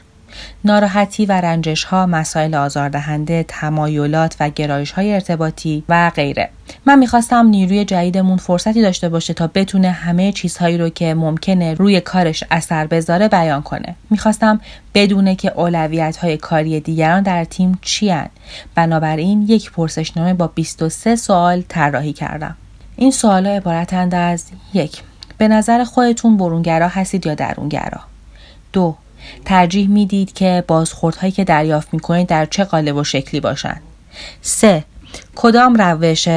ناراحتی 0.63 1.25
و 1.25 1.31
رنجش 1.31 1.83
ها، 1.83 2.05
مسائل 2.05 2.55
آزاردهنده، 2.55 3.45
تمایلات 3.47 4.35
و 4.39 4.49
گرایش 4.49 4.91
های 4.91 5.13
ارتباطی 5.13 5.83
و 5.89 6.09
غیره. 6.09 6.49
من 6.85 6.99
می‌خواستم 6.99 7.47
نیروی 7.47 7.85
جدیدمون 7.85 8.37
فرصتی 8.37 8.81
داشته 8.81 9.09
باشه 9.09 9.33
تا 9.33 9.47
بتونه 9.47 9.91
همه 9.91 10.31
چیزهایی 10.31 10.77
رو 10.77 10.89
که 10.89 11.13
ممکنه 11.13 11.73
روی 11.73 12.01
کارش 12.01 12.43
اثر 12.51 12.87
بذاره 12.87 13.27
بیان 13.27 13.61
کنه. 13.61 13.95
می‌خواستم 14.09 14.61
بدونه 14.93 15.35
که 15.35 15.51
اولویت 15.55 16.17
های 16.17 16.37
کاری 16.37 16.79
دیگران 16.79 17.23
در 17.23 17.43
تیم 17.43 17.79
چی 17.81 18.09
هن. 18.09 18.29
بنابراین 18.75 19.41
یک 19.41 19.71
پرسشنامه 19.71 20.33
با 20.33 20.47
23 20.47 21.15
سوال 21.15 21.63
طراحی 21.67 22.13
کردم. 22.13 22.55
این 22.95 23.11
سوال 23.11 23.47
عبارتند 23.47 24.15
از 24.15 24.45
یک 24.73 25.03
به 25.37 25.47
نظر 25.47 25.83
خودتون 25.83 26.37
برونگرا 26.37 26.87
هستید 26.87 27.25
یا 27.25 27.35
درونگرا 27.35 28.14
دو 28.75 28.95
ترجیح 29.45 29.89
می‌دید 29.89 30.33
که 30.33 30.63
بازخوردهایی 30.67 31.31
که 31.31 31.43
دریافت 31.43 31.93
می‌کنید 31.93 32.27
در 32.27 32.45
چه 32.45 32.63
قالب 32.63 32.95
و 32.95 33.03
شکلی 33.03 33.39
باشند 33.39 33.81
سه 34.41 34.83
کدام 35.35 35.75
روش 35.75 36.27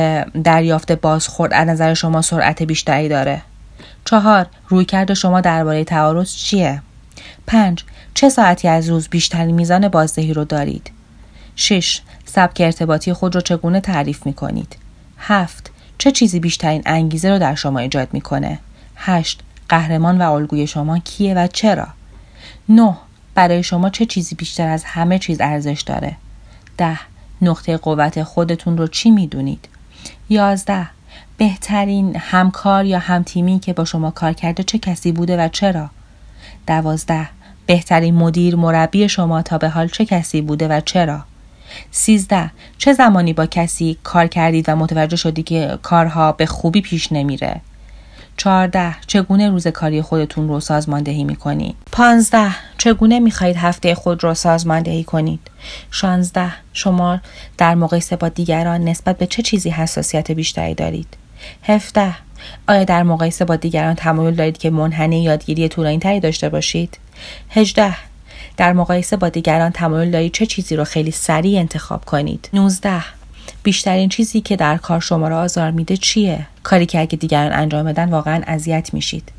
دریافت 0.44 0.92
بازخورد 0.92 1.52
از 1.52 1.68
نظر 1.68 1.94
شما 1.94 2.22
سرعت 2.22 2.62
بیشتری 2.62 3.08
داره 3.08 3.42
چهار 4.04 4.46
رویکرد 4.68 5.14
شما 5.14 5.40
درباره 5.40 5.84
تعارض 5.84 6.34
چیه 6.34 6.82
پنج 7.46 7.84
چه 8.14 8.28
ساعتی 8.28 8.68
از 8.68 8.88
روز 8.88 9.08
بیشترین 9.08 9.54
میزان 9.54 9.88
بازدهی 9.88 10.34
رو 10.34 10.44
دارید 10.44 10.90
6. 11.56 12.00
سبک 12.24 12.60
ارتباطی 12.60 13.12
خود 13.12 13.34
رو 13.34 13.40
چگونه 13.40 13.80
تعریف 13.80 14.26
می 14.26 14.32
کنید؟ 14.32 14.76
7. 15.18 15.70
چه 15.98 16.10
چیزی 16.10 16.40
بیشترین 16.40 16.82
انگیزه 16.86 17.30
رو 17.30 17.38
در 17.38 17.54
شما 17.54 17.78
ایجاد 17.78 18.08
می‌کنه؟ 18.12 18.58
8. 18.96 19.40
قهرمان 19.68 20.22
و 20.22 20.32
الگوی 20.32 20.66
شما 20.66 20.98
کیه 20.98 21.34
و 21.34 21.46
چرا؟ 21.46 21.97
9. 22.68 22.96
برای 23.34 23.62
شما 23.62 23.90
چه 23.90 24.06
چیزی 24.06 24.34
بیشتر 24.34 24.68
از 24.68 24.84
همه 24.84 25.18
چیز 25.18 25.40
ارزش 25.40 25.80
داره؟ 25.86 26.16
10. 26.78 26.98
نقطه 27.42 27.76
قوت 27.76 28.22
خودتون 28.22 28.78
رو 28.78 28.86
چی 28.86 29.10
می‌دونید؟ 29.10 29.68
11. 30.28 30.86
بهترین 31.36 32.16
همکار 32.16 32.84
یا 32.84 32.98
همتیمی 32.98 33.58
که 33.58 33.72
با 33.72 33.84
شما 33.84 34.10
کار 34.10 34.32
کرده 34.32 34.62
چه 34.62 34.78
کسی 34.78 35.12
بوده 35.12 35.44
و 35.44 35.48
چرا؟ 35.48 35.90
12. 36.66 37.28
بهترین 37.66 38.14
مدیر 38.14 38.56
مربی 38.56 39.08
شما 39.08 39.42
تا 39.42 39.58
به 39.58 39.68
حال 39.68 39.88
چه 39.88 40.04
کسی 40.04 40.40
بوده 40.40 40.68
و 40.68 40.80
چرا؟ 40.80 41.24
13. 41.90 42.50
چه 42.78 42.92
زمانی 42.92 43.32
با 43.32 43.46
کسی 43.46 43.98
کار 44.02 44.26
کردید 44.26 44.68
و 44.68 44.76
متوجه 44.76 45.16
شدی 45.16 45.42
که 45.42 45.78
کارها 45.82 46.32
به 46.32 46.46
خوبی 46.46 46.80
پیش 46.80 47.12
نمیره؟ 47.12 47.60
14. 48.38 48.94
چگونه 49.06 49.50
روز 49.50 49.66
کاری 49.66 50.02
خودتون 50.02 50.48
رو 50.48 50.60
سازماندهی 50.60 51.24
می 51.24 51.36
کنید؟ 51.36 51.76
15. 51.92 52.50
چگونه 52.78 53.20
می 53.20 53.30
خواهید 53.30 53.56
هفته 53.56 53.94
خود 53.94 54.24
رو 54.24 54.34
سازماندهی 54.34 55.04
کنید؟ 55.04 55.40
16. 55.90 56.52
شما 56.72 57.20
در 57.58 57.74
مقایسه 57.74 58.16
با 58.16 58.28
دیگران 58.28 58.84
نسبت 58.84 59.18
به 59.18 59.26
چه 59.26 59.42
چیزی 59.42 59.70
حساسیت 59.70 60.30
بیشتری 60.30 60.74
دارید؟ 60.74 61.08
17. 61.62 62.14
آیا 62.68 62.84
در 62.84 63.02
مقایسه 63.02 63.44
با 63.44 63.56
دیگران 63.56 63.94
تمایل 63.94 64.34
دارید 64.34 64.58
که 64.58 64.70
منحنی 64.70 65.22
یادگیری 65.22 65.68
طولانی 65.68 65.98
تری 65.98 66.20
داشته 66.20 66.48
باشید؟ 66.48 66.98
18. 67.50 67.94
در 68.56 68.72
مقایسه 68.72 69.16
با 69.16 69.28
دیگران 69.28 69.72
تمایل 69.72 70.10
دارید 70.10 70.32
چه 70.32 70.46
چیزی 70.46 70.76
رو 70.76 70.84
خیلی 70.84 71.10
سریع 71.10 71.58
انتخاب 71.58 72.04
کنید؟ 72.04 72.48
19. 72.52 73.17
بیشترین 73.68 74.08
چیزی 74.08 74.40
که 74.40 74.56
در 74.56 74.76
کار 74.76 75.00
شما 75.00 75.28
را 75.28 75.40
آزار 75.40 75.70
میده 75.70 75.96
چیه؟ 75.96 76.46
کاری 76.62 76.86
که 76.86 77.00
اگه 77.00 77.16
دیگران 77.16 77.52
انجام 77.52 77.86
بدن 77.86 78.08
واقعا 78.08 78.42
اذیت 78.46 78.94
میشید. 78.94 79.32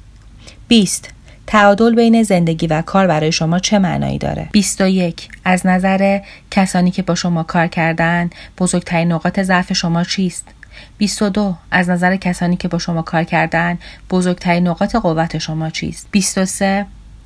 20 0.68 1.10
تعادل 1.48 1.96
بین 1.96 2.24
زندگی 2.24 2.68
و 2.68 2.82
کار 2.82 3.08
برای 3.08 3.32
شما 3.32 3.60
چه 3.60 3.80
معنایی 3.80 4.18
داره؟ 4.18 4.50
21 4.52 5.30
از 5.44 5.66
نظر 5.66 6.20
کسانی 6.52 6.92
که 6.92 7.02
با 7.02 7.16
شما 7.16 7.44
کار 7.44 7.68
کردن 7.68 8.30
بزرگترین 8.58 9.12
نقاط 9.12 9.40
ضعف 9.40 9.74
شما 9.74 10.04
چیست؟ 10.04 10.48
22 10.98 11.56
از 11.72 11.90
نظر 11.90 12.16
کسانی 12.16 12.56
که 12.56 12.68
با 12.68 12.78
شما 12.78 13.02
کار 13.02 13.24
کردن 13.24 13.78
بزرگترین 14.10 14.68
نقاط 14.68 14.96
قوت 14.96 15.38
شما 15.38 15.70
چیست؟ 15.70 16.08
23 16.12 16.86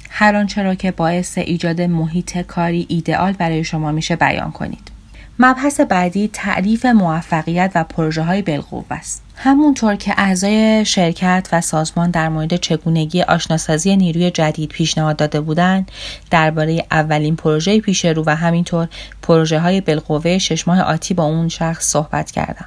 هر 0.09 0.35
آنچه 0.35 0.63
را 0.63 0.75
که 0.75 0.91
باعث 0.91 1.37
ایجاد 1.37 1.81
محیط 1.81 2.37
کاری 2.37 2.85
ایدئال 2.89 3.33
برای 3.33 3.63
شما 3.63 3.91
میشه 3.91 4.15
بیان 4.15 4.51
کنید. 4.51 4.92
مبحث 5.39 5.79
بعدی 5.79 6.29
تعریف 6.33 6.85
موفقیت 6.85 7.71
و 7.75 7.83
پروژه 7.83 8.23
های 8.23 8.41
بالقوه 8.41 8.85
است. 8.89 9.23
همونطور 9.35 9.95
که 9.95 10.13
اعضای 10.17 10.85
شرکت 10.85 11.49
و 11.51 11.61
سازمان 11.61 12.11
در 12.11 12.29
مورد 12.29 12.55
چگونگی 12.55 13.21
آشناسازی 13.21 13.97
نیروی 13.97 14.31
جدید 14.31 14.69
پیشنهاد 14.69 15.15
داده 15.15 15.41
بودند 15.41 15.91
درباره 16.31 16.85
اولین 16.91 17.35
پروژه 17.35 17.79
پیش 17.79 18.05
رو 18.05 18.23
و 18.25 18.35
همینطور 18.35 18.87
پروژه 19.21 19.59
های 19.59 19.81
بالقوه 19.81 20.37
شش 20.37 20.67
ماه 20.67 20.81
آتی 20.81 21.13
با 21.13 21.23
اون 21.23 21.49
شخص 21.49 21.85
صحبت 21.85 22.31
کردم 22.31 22.65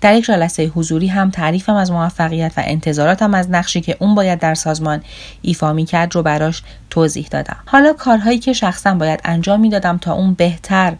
در 0.00 0.14
یک 0.14 0.24
جلسه 0.24 0.66
حضوری 0.66 1.06
هم 1.06 1.30
تعریفم 1.30 1.74
از 1.74 1.90
موفقیت 1.90 2.52
و 2.56 2.62
انتظاراتم 2.64 3.34
از 3.34 3.50
نقشی 3.50 3.80
که 3.80 3.96
اون 4.00 4.14
باید 4.14 4.38
در 4.38 4.54
سازمان 4.54 5.02
ایفا 5.42 5.72
می 5.72 5.84
کرد 5.84 6.14
رو 6.14 6.22
براش 6.22 6.62
توضیح 6.90 7.28
دادم 7.30 7.56
حالا 7.66 7.92
کارهایی 7.92 8.38
که 8.38 8.52
شخصا 8.52 8.94
باید 8.94 9.20
انجام 9.24 9.60
می‌دادم 9.60 9.98
تا 9.98 10.12
اون 10.12 10.34
بهتر 10.34 10.94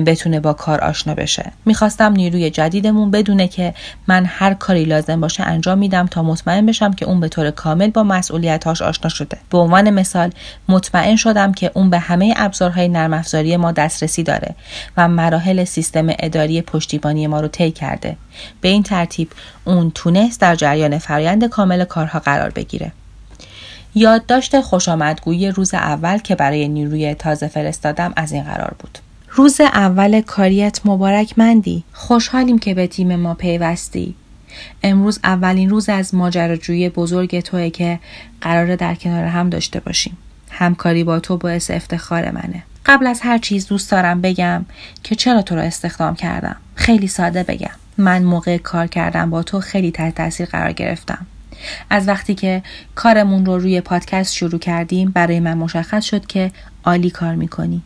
بتونه 0.00 0.40
با 0.40 0.52
کار 0.52 0.80
آشنا 0.80 1.14
بشه. 1.14 1.52
می‌خواستم 1.64 2.12
نیروی 2.12 2.50
جدیدمون 2.50 3.10
بدونه 3.10 3.48
که 3.48 3.74
من 4.06 4.24
هر 4.26 4.54
کاری 4.54 4.84
لازم 4.84 5.20
باشه 5.20 5.42
انجام 5.42 5.78
میدم 5.78 6.06
تا 6.06 6.22
مطمئن 6.22 6.66
بشم 6.66 6.92
که 6.92 7.04
اون 7.04 7.20
به 7.20 7.28
طور 7.28 7.50
کامل 7.50 7.90
با 7.90 8.02
مسئولیتهاش 8.02 8.82
آشنا 8.82 9.08
شده. 9.08 9.38
به 9.50 9.58
عنوان 9.58 9.90
مثال 9.90 10.30
مطمئن 10.68 11.16
شدم 11.16 11.52
که 11.52 11.70
اون 11.74 11.90
به 11.90 11.98
همه 11.98 12.34
ابزارهای 12.36 12.88
نرم 12.88 13.12
افزاری 13.12 13.56
ما 13.56 13.72
دسترسی 13.72 14.22
داره 14.22 14.54
و 14.96 15.08
مراحل 15.08 15.64
سیستم 15.64 16.06
اداری 16.18 16.62
پشتیبانی 16.62 17.26
ما 17.26 17.40
رو 17.40 17.48
طی 17.48 17.70
کرده. 17.70 18.16
به 18.60 18.68
این 18.68 18.82
ترتیب 18.82 19.30
اون 19.64 19.92
تونست 19.94 20.40
در 20.40 20.54
جریان 20.54 20.98
فرایند 20.98 21.44
کامل 21.44 21.84
کارها 21.84 22.18
قرار 22.18 22.50
بگیره. 22.50 22.92
یادداشت 23.94 24.60
خوشامدگویی 24.60 25.50
روز 25.50 25.74
اول 25.74 26.18
که 26.18 26.34
برای 26.34 26.68
نیروی 26.68 27.14
تازه 27.14 27.48
فرستادم 27.48 28.12
از 28.16 28.32
این 28.32 28.42
قرار 28.44 28.74
بود. 28.78 28.98
روز 29.34 29.60
اول 29.60 30.20
کاریت 30.20 30.80
مبارک 30.84 31.38
مندی. 31.38 31.84
خوشحالیم 31.92 32.58
که 32.58 32.74
به 32.74 32.86
تیم 32.86 33.16
ما 33.16 33.34
پیوستی. 33.34 34.14
امروز 34.82 35.20
اولین 35.24 35.70
روز 35.70 35.88
از 35.88 36.14
ماجراجویی 36.14 36.88
بزرگ 36.88 37.40
توه 37.40 37.70
که 37.70 38.00
قرار 38.40 38.76
در 38.76 38.94
کنار 38.94 39.24
هم 39.24 39.50
داشته 39.50 39.80
باشیم. 39.80 40.16
همکاری 40.50 41.04
با 41.04 41.20
تو 41.20 41.36
باعث 41.36 41.70
افتخار 41.70 42.30
منه. 42.30 42.62
قبل 42.86 43.06
از 43.06 43.20
هر 43.20 43.38
چیز 43.38 43.66
دوست 43.66 43.90
دارم 43.90 44.20
بگم 44.20 44.64
که 45.02 45.14
چرا 45.14 45.42
تو 45.42 45.54
را 45.54 45.62
استخدام 45.62 46.14
کردم. 46.14 46.56
خیلی 46.74 47.06
ساده 47.06 47.42
بگم. 47.42 47.74
من 47.98 48.22
موقع 48.22 48.56
کار 48.56 48.86
کردم 48.86 49.30
با 49.30 49.42
تو 49.42 49.60
خیلی 49.60 49.90
تحت 49.90 50.14
تاثیر 50.14 50.46
قرار 50.46 50.72
گرفتم. 50.72 51.26
از 51.90 52.08
وقتی 52.08 52.34
که 52.34 52.62
کارمون 52.94 53.46
رو 53.46 53.58
روی 53.58 53.80
پادکست 53.80 54.34
شروع 54.34 54.58
کردیم 54.58 55.10
برای 55.10 55.40
من 55.40 55.54
مشخص 55.54 56.04
شد 56.04 56.26
که 56.26 56.50
عالی 56.84 57.10
کار 57.10 57.34
می‌کنی. 57.34 57.82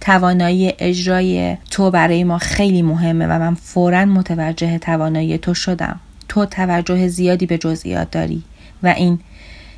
توانایی 0.00 0.72
اجرای 0.78 1.56
تو 1.70 1.90
برای 1.90 2.24
ما 2.24 2.38
خیلی 2.38 2.82
مهمه 2.82 3.26
و 3.26 3.38
من 3.38 3.54
فورا 3.54 4.04
متوجه 4.04 4.78
توانایی 4.78 5.38
تو 5.38 5.54
شدم. 5.54 6.00
تو 6.28 6.44
توجه 6.44 7.08
زیادی 7.08 7.46
به 7.46 7.58
جزئیات 7.58 8.10
داری 8.10 8.42
و 8.82 8.86
این 8.86 9.18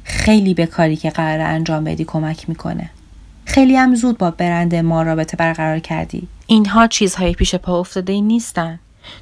خیلی 0.05 0.55
به 0.55 0.67
کاری 0.67 0.97
که 0.97 1.11
قرار 1.11 1.41
انجام 1.41 1.85
بدی 1.85 2.05
کمک 2.05 2.49
می‌کنه. 2.49 2.91
خیلی 3.45 3.77
هم 3.77 3.95
زود 3.95 4.19
با 4.19 4.31
برند 4.31 4.75
ما 4.75 5.03
رابطه 5.03 5.37
برقرار 5.37 5.79
کردی. 5.79 6.29
اینها 6.47 6.87
چیزهای 6.87 7.33
پیش 7.33 7.55
پا 7.55 7.81
افتاده 7.81 8.13
ای 8.13 8.21
نیستن. 8.21 8.79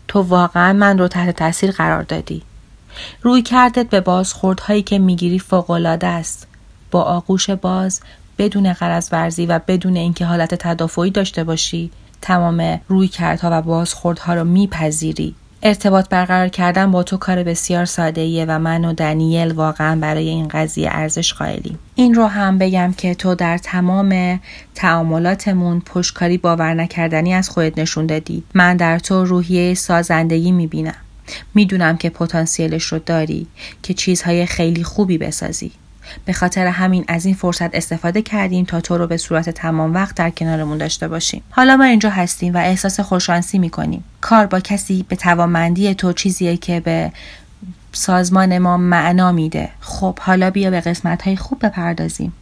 تو 0.08 0.22
واقعا 0.22 0.72
من 0.72 0.98
رو 0.98 1.08
تحت 1.08 1.36
تاثیر 1.36 1.70
قرار 1.70 2.02
دادی. 2.02 2.42
روی 3.22 3.42
کردت 3.42 3.90
به 3.90 4.00
بازخوردهایی 4.00 4.82
که 4.82 4.98
می‌گیری 4.98 5.38
فوقالعاده 5.38 6.06
است. 6.06 6.46
با 6.90 7.02
آغوش 7.02 7.50
باز 7.50 8.00
بدون 8.38 8.72
قرض 8.72 9.08
ورزی 9.12 9.46
و 9.46 9.60
بدون 9.66 9.96
اینکه 9.96 10.24
حالت 10.24 10.54
تدافعی 10.54 11.10
داشته 11.10 11.44
باشی 11.44 11.90
تمام 12.22 12.80
روی 12.88 13.08
کردها 13.08 13.48
و 13.52 13.62
بازخوردها 13.62 14.34
رو 14.34 14.44
میپذیری. 14.44 15.34
ارتباط 15.62 16.08
برقرار 16.08 16.48
کردن 16.48 16.90
با 16.90 17.02
تو 17.02 17.16
کار 17.16 17.42
بسیار 17.42 17.84
ساده 17.84 18.20
ایه 18.20 18.44
و 18.44 18.58
من 18.58 18.84
و 18.84 18.92
دنیل 18.92 19.52
واقعا 19.52 20.00
برای 20.00 20.28
این 20.28 20.48
قضیه 20.48 20.88
ارزش 20.92 21.34
قائلیم. 21.34 21.78
این 21.94 22.14
رو 22.14 22.26
هم 22.26 22.58
بگم 22.58 22.94
که 22.96 23.14
تو 23.14 23.34
در 23.34 23.58
تمام 23.58 24.40
تعاملاتمون 24.74 25.80
پشتکاری 25.80 26.38
باور 26.38 26.74
نکردنی 26.74 27.34
از 27.34 27.50
خودت 27.50 27.78
نشون 27.78 28.06
دادی. 28.06 28.42
من 28.54 28.76
در 28.76 28.98
تو 28.98 29.24
روحیه 29.24 29.74
سازندگی 29.74 30.52
می‌بینم. 30.52 30.94
می‌دونم 31.54 31.96
که 31.96 32.10
پتانسیلش 32.10 32.84
رو 32.84 32.98
داری 32.98 33.46
که 33.82 33.94
چیزهای 33.94 34.46
خیلی 34.46 34.84
خوبی 34.84 35.18
بسازی. 35.18 35.72
به 36.24 36.32
خاطر 36.32 36.66
همین 36.66 37.04
از 37.08 37.26
این 37.26 37.34
فرصت 37.34 37.74
استفاده 37.74 38.22
کردیم 38.22 38.64
تا 38.64 38.80
تو 38.80 38.98
رو 38.98 39.06
به 39.06 39.16
صورت 39.16 39.50
تمام 39.50 39.94
وقت 39.94 40.14
در 40.14 40.30
کنارمون 40.30 40.78
داشته 40.78 41.08
باشیم. 41.08 41.42
حالا 41.50 41.76
ما 41.76 41.84
اینجا 41.84 42.10
هستیم 42.10 42.54
و 42.54 42.58
احساس 42.58 43.00
خوششانسی 43.00 43.58
می‌کنیم. 43.58 44.04
کار 44.20 44.46
با 44.46 44.60
کسی 44.60 45.04
به 45.08 45.16
توانمندی 45.16 45.94
تو 45.94 46.12
چیزیه 46.12 46.56
که 46.56 46.80
به 46.80 47.12
سازمان 47.92 48.58
ما 48.58 48.76
معنا 48.76 49.32
میده. 49.32 49.68
خب 49.80 50.18
حالا 50.18 50.50
بیا 50.50 50.70
به 50.70 50.80
قسمت 50.80 51.22
های 51.22 51.36
خوب 51.36 51.66
بپردازیم. 51.66 52.32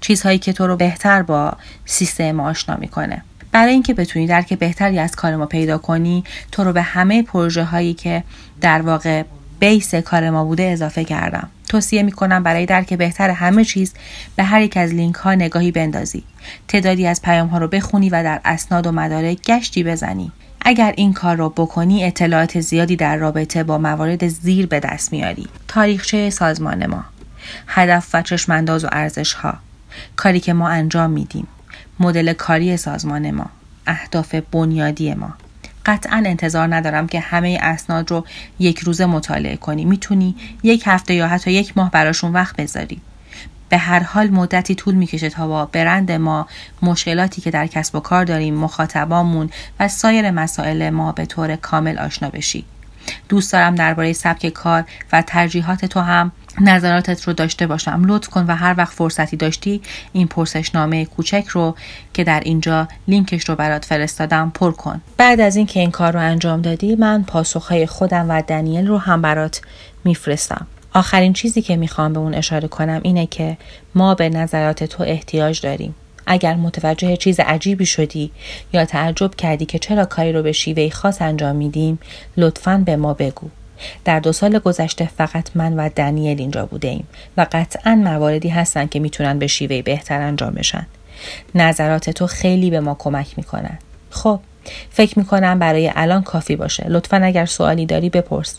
چیزهایی 0.00 0.38
که 0.38 0.52
تو 0.52 0.66
رو 0.66 0.76
بهتر 0.76 1.22
با 1.22 1.52
سیستم 1.84 2.40
آشنا 2.40 2.76
می‌کنه. 2.76 3.22
برای 3.52 3.72
اینکه 3.72 3.94
بتونی 3.94 4.26
درک 4.26 4.54
بهتری 4.54 4.98
از 4.98 5.16
کار 5.16 5.36
ما 5.36 5.46
پیدا 5.46 5.78
کنی 5.78 6.24
تو 6.52 6.64
رو 6.64 6.72
به 6.72 6.82
همه 6.82 7.22
پروژه 7.22 7.64
هایی 7.64 7.94
که 7.94 8.24
در 8.60 8.82
واقع 8.82 9.22
بیس 9.62 9.94
کار 9.94 10.30
ما 10.30 10.44
بوده 10.44 10.62
اضافه 10.62 11.04
کردم. 11.04 11.48
توصیه 11.68 12.02
می‌کنم 12.02 12.42
برای 12.42 12.66
درک 12.66 12.94
بهتر 12.94 13.30
همه 13.30 13.64
چیز 13.64 13.94
به 14.36 14.42
هر 14.42 14.62
یک 14.62 14.76
از 14.76 14.94
لینک 14.94 15.14
ها 15.14 15.34
نگاهی 15.34 15.70
بندازی. 15.70 16.24
تعدادی 16.68 17.06
از 17.06 17.22
پیام 17.22 17.48
ها 17.48 17.58
رو 17.58 17.68
بخونی 17.68 18.10
و 18.10 18.22
در 18.22 18.40
اسناد 18.44 18.86
و 18.86 18.92
مدارک 18.92 19.42
گشتی 19.42 19.84
بزنی. 19.84 20.32
اگر 20.60 20.94
این 20.96 21.12
کار 21.12 21.36
رو 21.36 21.48
بکنی 21.48 22.04
اطلاعات 22.04 22.60
زیادی 22.60 22.96
در 22.96 23.16
رابطه 23.16 23.64
با 23.64 23.78
موارد 23.78 24.28
زیر 24.28 24.66
به 24.66 24.80
دست 24.80 25.12
میاری. 25.12 25.48
تاریخچه 25.68 26.30
سازمان 26.30 26.86
ما. 26.86 27.04
هدف 27.66 28.14
و 28.14 28.22
چشمانداز 28.22 28.84
و 28.84 28.88
ارزش 28.92 29.32
ها 29.32 29.54
کاری 30.16 30.40
که 30.40 30.52
ما 30.52 30.68
انجام 30.68 31.10
میدیم. 31.10 31.46
مدل 32.00 32.32
کاری 32.32 32.76
سازمان 32.76 33.30
ما. 33.30 33.46
اهداف 33.86 34.34
بنیادی 34.34 35.14
ما. 35.14 35.34
قطعا 35.86 36.22
انتظار 36.26 36.74
ندارم 36.74 37.06
که 37.06 37.20
همه 37.20 37.58
اسناد 37.62 38.10
رو 38.10 38.26
یک 38.58 38.78
روزه 38.78 39.06
مطالعه 39.06 39.56
کنی. 39.56 39.84
می‌تونی 39.84 40.34
یک 40.62 40.82
هفته 40.86 41.14
یا 41.14 41.28
حتی 41.28 41.52
یک 41.52 41.76
ماه 41.76 41.90
براشون 41.90 42.32
وقت 42.32 42.56
بذاری. 42.56 43.00
به 43.68 43.78
هر 43.78 44.02
حال 44.02 44.30
مدتی 44.30 44.74
طول 44.74 44.94
می‌کشه 44.94 45.30
تا 45.30 45.48
با 45.48 45.66
برند 45.66 46.12
ما 46.12 46.48
مشکلاتی 46.82 47.40
که 47.40 47.50
در 47.50 47.66
کسب 47.66 47.94
و 47.94 48.00
کار 48.00 48.24
داریم 48.24 48.54
مخاطبامون 48.54 49.50
و 49.80 49.88
سایر 49.88 50.30
مسائل 50.30 50.90
ما 50.90 51.12
به 51.12 51.26
طور 51.26 51.56
کامل 51.56 51.98
آشنا 51.98 52.30
بشی. 52.30 52.64
دوست 53.28 53.52
دارم 53.52 53.74
درباره 53.74 54.12
سبک 54.12 54.48
کار 54.48 54.84
و 55.12 55.22
ترجیحات 55.22 55.84
تو 55.84 56.00
هم 56.00 56.32
نظراتت 56.60 57.22
رو 57.22 57.32
داشته 57.32 57.66
باشم. 57.66 58.02
لطف 58.06 58.28
کن 58.28 58.44
و 58.48 58.56
هر 58.56 58.74
وقت 58.78 58.92
فرصتی 58.92 59.36
داشتی 59.36 59.80
این 60.12 60.26
پرسشنامه 60.26 61.04
کوچک 61.04 61.44
رو 61.48 61.74
که 62.14 62.24
در 62.24 62.40
اینجا 62.40 62.88
لینکش 63.08 63.48
رو 63.48 63.56
برات 63.56 63.84
فرستادم 63.84 64.52
پر 64.54 64.72
کن. 64.72 65.00
بعد 65.16 65.40
از 65.40 65.56
اینکه 65.56 65.80
این 65.80 65.90
کار 65.90 66.12
رو 66.12 66.20
انجام 66.20 66.62
دادی 66.62 66.96
من 66.96 67.22
پاسخهای 67.22 67.86
خودم 67.86 68.26
و 68.30 68.42
دنیل 68.42 68.86
رو 68.86 68.98
هم 68.98 69.22
برات 69.22 69.60
میفرستم. 70.04 70.66
آخرین 70.94 71.32
چیزی 71.32 71.62
که 71.62 71.76
می‌خوام 71.76 72.12
به 72.12 72.18
اون 72.18 72.34
اشاره 72.34 72.68
کنم 72.68 73.00
اینه 73.02 73.26
که 73.26 73.56
ما 73.94 74.14
به 74.14 74.28
نظرات 74.28 74.84
تو 74.84 75.02
احتیاج 75.02 75.60
داریم. 75.60 75.94
اگر 76.26 76.54
متوجه 76.54 77.16
چیز 77.16 77.40
عجیبی 77.40 77.86
شدی 77.86 78.30
یا 78.72 78.84
تعجب 78.84 79.34
کردی 79.34 79.64
که 79.64 79.78
چرا 79.78 80.04
کاری 80.04 80.32
رو 80.32 80.42
به 80.42 80.52
شیوه 80.52 80.90
خاص 80.90 81.22
انجام 81.22 81.56
میدیم 81.56 81.98
لطفا 82.36 82.82
به 82.86 82.96
ما 82.96 83.14
بگو. 83.14 83.48
در 84.04 84.20
دو 84.20 84.32
سال 84.32 84.58
گذشته 84.58 85.10
فقط 85.16 85.48
من 85.54 85.72
و 85.76 85.88
دنیل 85.96 86.40
اینجا 86.40 86.66
بوده 86.66 86.88
ایم 86.88 87.08
و 87.36 87.46
قطعا 87.52 87.94
مواردی 87.94 88.48
هستن 88.48 88.86
که 88.86 89.00
می‌تونن 89.00 89.38
به 89.38 89.46
شیوه 89.46 89.82
بهتر 89.82 90.20
انجام 90.20 90.54
بشن. 90.54 90.86
نظرات 91.54 92.10
تو 92.10 92.26
خیلی 92.26 92.70
به 92.70 92.80
ما 92.80 92.96
کمک 92.98 93.34
می‌کنن. 93.36 93.78
خب 94.10 94.40
فکر 94.90 95.18
می‌کنم 95.18 95.58
برای 95.58 95.92
الان 95.96 96.22
کافی 96.22 96.56
باشه. 96.56 96.84
لطفا 96.88 97.16
اگر 97.16 97.46
سوالی 97.46 97.86
داری 97.86 98.10
بپرس. 98.10 98.58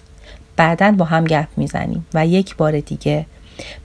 بعدا 0.56 0.92
با 0.92 1.06
هم 1.06 1.24
گپ 1.24 1.48
می‌زنیم 1.58 2.06
و 2.14 2.28
یک 2.28 2.56
بار 2.56 2.80
دیگه 2.80 3.26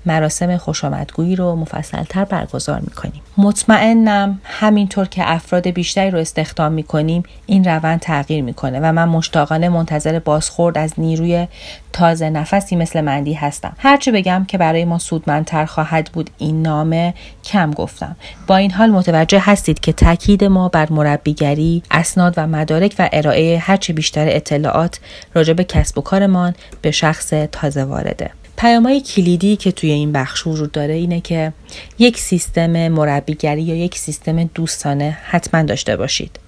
مراسم 0.07 0.57
خوشامدگویی 0.57 1.37
رو 1.37 1.57
مفصلتر 1.57 2.25
برگزار 2.25 2.81
می‌کنیم. 2.81 3.23
مطمئنم 3.37 4.41
همینطور 4.45 5.07
که 5.07 5.33
افراد 5.33 5.69
بیشتری 5.69 6.11
رو 6.11 6.19
استخدام 6.19 6.73
می‌کنیم 6.73 7.23
این 7.47 7.65
روند 7.65 8.01
تغییر 8.01 8.45
می‌کنه 8.45 8.81
و 8.81 8.93
من 8.93 9.05
مشتاقانه 9.05 9.69
منتظر 9.69 10.19
بازخورد 10.19 10.79
از 10.79 10.93
نیروی 10.99 11.49
تازه 11.93 12.31
نفسی 12.31 12.77
مثل 12.77 13.01
مندی 13.01 13.35
هستم. 13.35 13.73
هرچه 13.79 14.13
بگم 14.13 14.45
که 14.49 14.59
برای 14.59 14.85
ما 14.85 14.99
سودمندتر 14.99 15.65
خواهد 15.65 16.11
بود 16.13 16.31
این 16.39 16.63
نامه 16.63 17.15
کم 17.45 17.71
گفتم. 17.71 18.17
با 18.47 18.57
این 18.57 18.71
حال 18.71 18.91
متوجه 18.91 19.43
هستید 19.45 19.81
که 19.81 19.93
تاکید 19.93 20.45
ما 20.45 20.69
بر 20.69 20.93
مربیگری 20.93 21.83
اسناد 21.91 22.35
و 22.37 22.47
مدارک 22.47 22.95
و 22.99 23.09
ارائه 23.13 23.59
هرچه 23.59 23.93
بیشتر 23.93 24.27
اطلاعات 24.29 25.01
راجع 25.35 25.53
به 25.53 25.65
کسب 25.65 25.99
و 25.99 26.01
کارمان 26.01 26.55
به 26.83 26.91
شخص 26.91 27.33
تازه 27.53 27.85
وارده. 27.85 28.31
پیامهای 28.59 29.01
کلیدی 29.01 29.57
که 29.57 29.73
توی 29.73 29.91
این 29.91 30.13
بخش 30.13 30.47
وجود 30.47 30.73
داره 30.73 30.95
اینه 30.95 31.21
که 31.21 31.53
یک 31.99 32.19
سیستم 32.19 32.89
مربیگری 32.89 33.63
یا 33.63 33.75
یک 33.75 33.99
سیستم 33.99 34.45
دوستانه 34.45 35.19
حتما 35.25 35.63
داشته 35.63 35.97
باشید. 35.97 36.39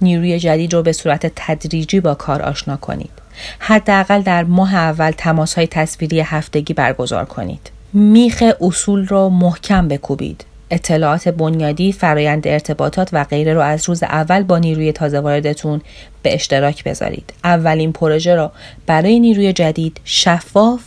نیروی 0.00 0.38
جدید 0.38 0.74
رو 0.74 0.82
به 0.82 0.92
صورت 0.92 1.32
تدریجی 1.36 2.00
با 2.00 2.14
کار 2.14 2.42
آشنا 2.42 2.76
کنید. 2.76 3.10
حداقل 3.58 4.22
در 4.22 4.44
ماه 4.44 4.74
اول 4.74 5.10
تماس 5.10 5.54
های 5.54 5.66
تصویری 5.66 6.20
هفتگی 6.20 6.74
برگزار 6.74 7.24
کنید. 7.24 7.70
میخ 7.92 8.44
اصول 8.60 9.06
رو 9.06 9.28
محکم 9.28 9.88
بکوبید. 9.88 10.44
اطلاعات 10.70 11.28
بنیادی، 11.28 11.92
فرایند 11.92 12.48
ارتباطات 12.48 13.08
و 13.12 13.24
غیره 13.24 13.54
رو 13.54 13.60
از 13.60 13.88
روز 13.88 14.02
اول 14.02 14.42
با 14.42 14.58
نیروی 14.58 14.92
تازه 14.92 15.20
واردتون 15.20 15.80
به 16.22 16.34
اشتراک 16.34 16.84
بذارید. 16.84 17.32
اولین 17.44 17.92
پروژه 17.92 18.34
رو 18.34 18.50
برای 18.86 19.20
نیروی 19.20 19.52
جدید 19.52 20.00
شفاف 20.04 20.80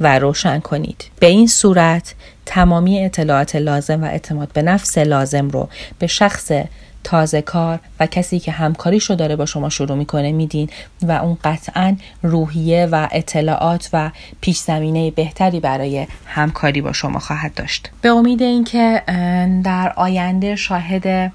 و 0.00 0.18
روشن 0.18 0.60
کنید. 0.60 1.04
به 1.20 1.26
این 1.26 1.46
صورت 1.46 2.14
تمامی 2.46 3.04
اطلاعات 3.04 3.56
لازم 3.56 4.04
و 4.04 4.06
اعتماد 4.06 4.52
به 4.52 4.62
نفس 4.62 4.98
لازم 4.98 5.48
رو 5.48 5.68
به 5.98 6.06
شخص 6.06 6.52
تازه 7.04 7.42
کار 7.42 7.78
و 8.00 8.06
کسی 8.06 8.38
که 8.38 8.52
همکاریشو 8.52 9.14
داره 9.14 9.36
با 9.36 9.46
شما 9.46 9.68
شروع 9.68 9.96
می‌کنه 9.96 10.32
میدین 10.32 10.70
و 11.02 11.12
اون 11.12 11.38
قطعا 11.44 11.96
روحیه 12.22 12.88
و 12.92 13.08
اطلاعات 13.12 13.88
و 13.92 14.10
پیش 14.40 14.58
زمینه 14.58 15.10
بهتری 15.10 15.60
برای 15.60 16.06
همکاری 16.26 16.80
با 16.80 16.92
شما 16.92 17.18
خواهد 17.18 17.54
داشت 17.54 17.90
به 18.02 18.08
امید 18.08 18.42
اینکه 18.42 19.02
در 19.64 19.92
آینده 19.96 20.56
شاهد 20.56 21.32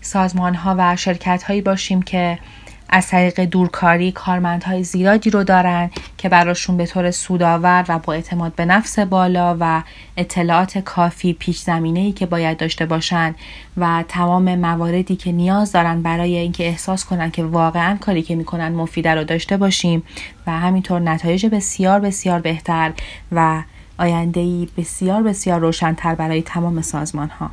سازمان 0.00 0.54
ها 0.54 0.74
و 0.78 0.96
شرکت 0.96 1.42
هایی 1.42 1.62
باشیم 1.62 2.02
که 2.02 2.38
از 2.88 3.08
طریق 3.08 3.40
دورکاری 3.40 4.12
کارمندهای 4.12 4.84
زیادی 4.84 5.30
رو 5.30 5.44
دارن 5.44 5.90
که 6.18 6.28
براشون 6.28 6.76
به 6.76 6.86
طور 6.86 7.10
سودآور 7.10 7.84
و 7.88 7.98
با 7.98 8.12
اعتماد 8.12 8.54
به 8.54 8.64
نفس 8.64 8.98
بالا 8.98 9.56
و 9.60 9.82
اطلاعات 10.16 10.78
کافی 10.78 11.32
پیش 11.32 11.60
زمینه 11.60 12.00
ای 12.00 12.12
که 12.12 12.26
باید 12.26 12.56
داشته 12.56 12.86
باشن 12.86 13.34
و 13.76 14.04
تمام 14.08 14.54
مواردی 14.54 15.16
که 15.16 15.32
نیاز 15.32 15.72
دارن 15.72 16.02
برای 16.02 16.36
اینکه 16.36 16.66
احساس 16.66 17.04
کنن 17.04 17.30
که 17.30 17.44
واقعا 17.44 17.96
کاری 18.00 18.22
که 18.22 18.36
می‌کنن 18.36 18.68
مفیده 18.68 19.14
رو 19.14 19.24
داشته 19.24 19.56
باشیم 19.56 20.02
و 20.46 20.50
همینطور 20.50 21.00
نتایج 21.00 21.46
بسیار 21.46 22.00
بسیار 22.00 22.40
بهتر 22.40 22.92
و 23.32 23.62
آینده 23.98 24.66
بسیار 24.76 25.22
بسیار 25.22 25.60
روشنتر 25.60 26.14
برای 26.14 26.42
تمام 26.42 26.82
سازمان 26.82 27.28
ها. 27.28 27.50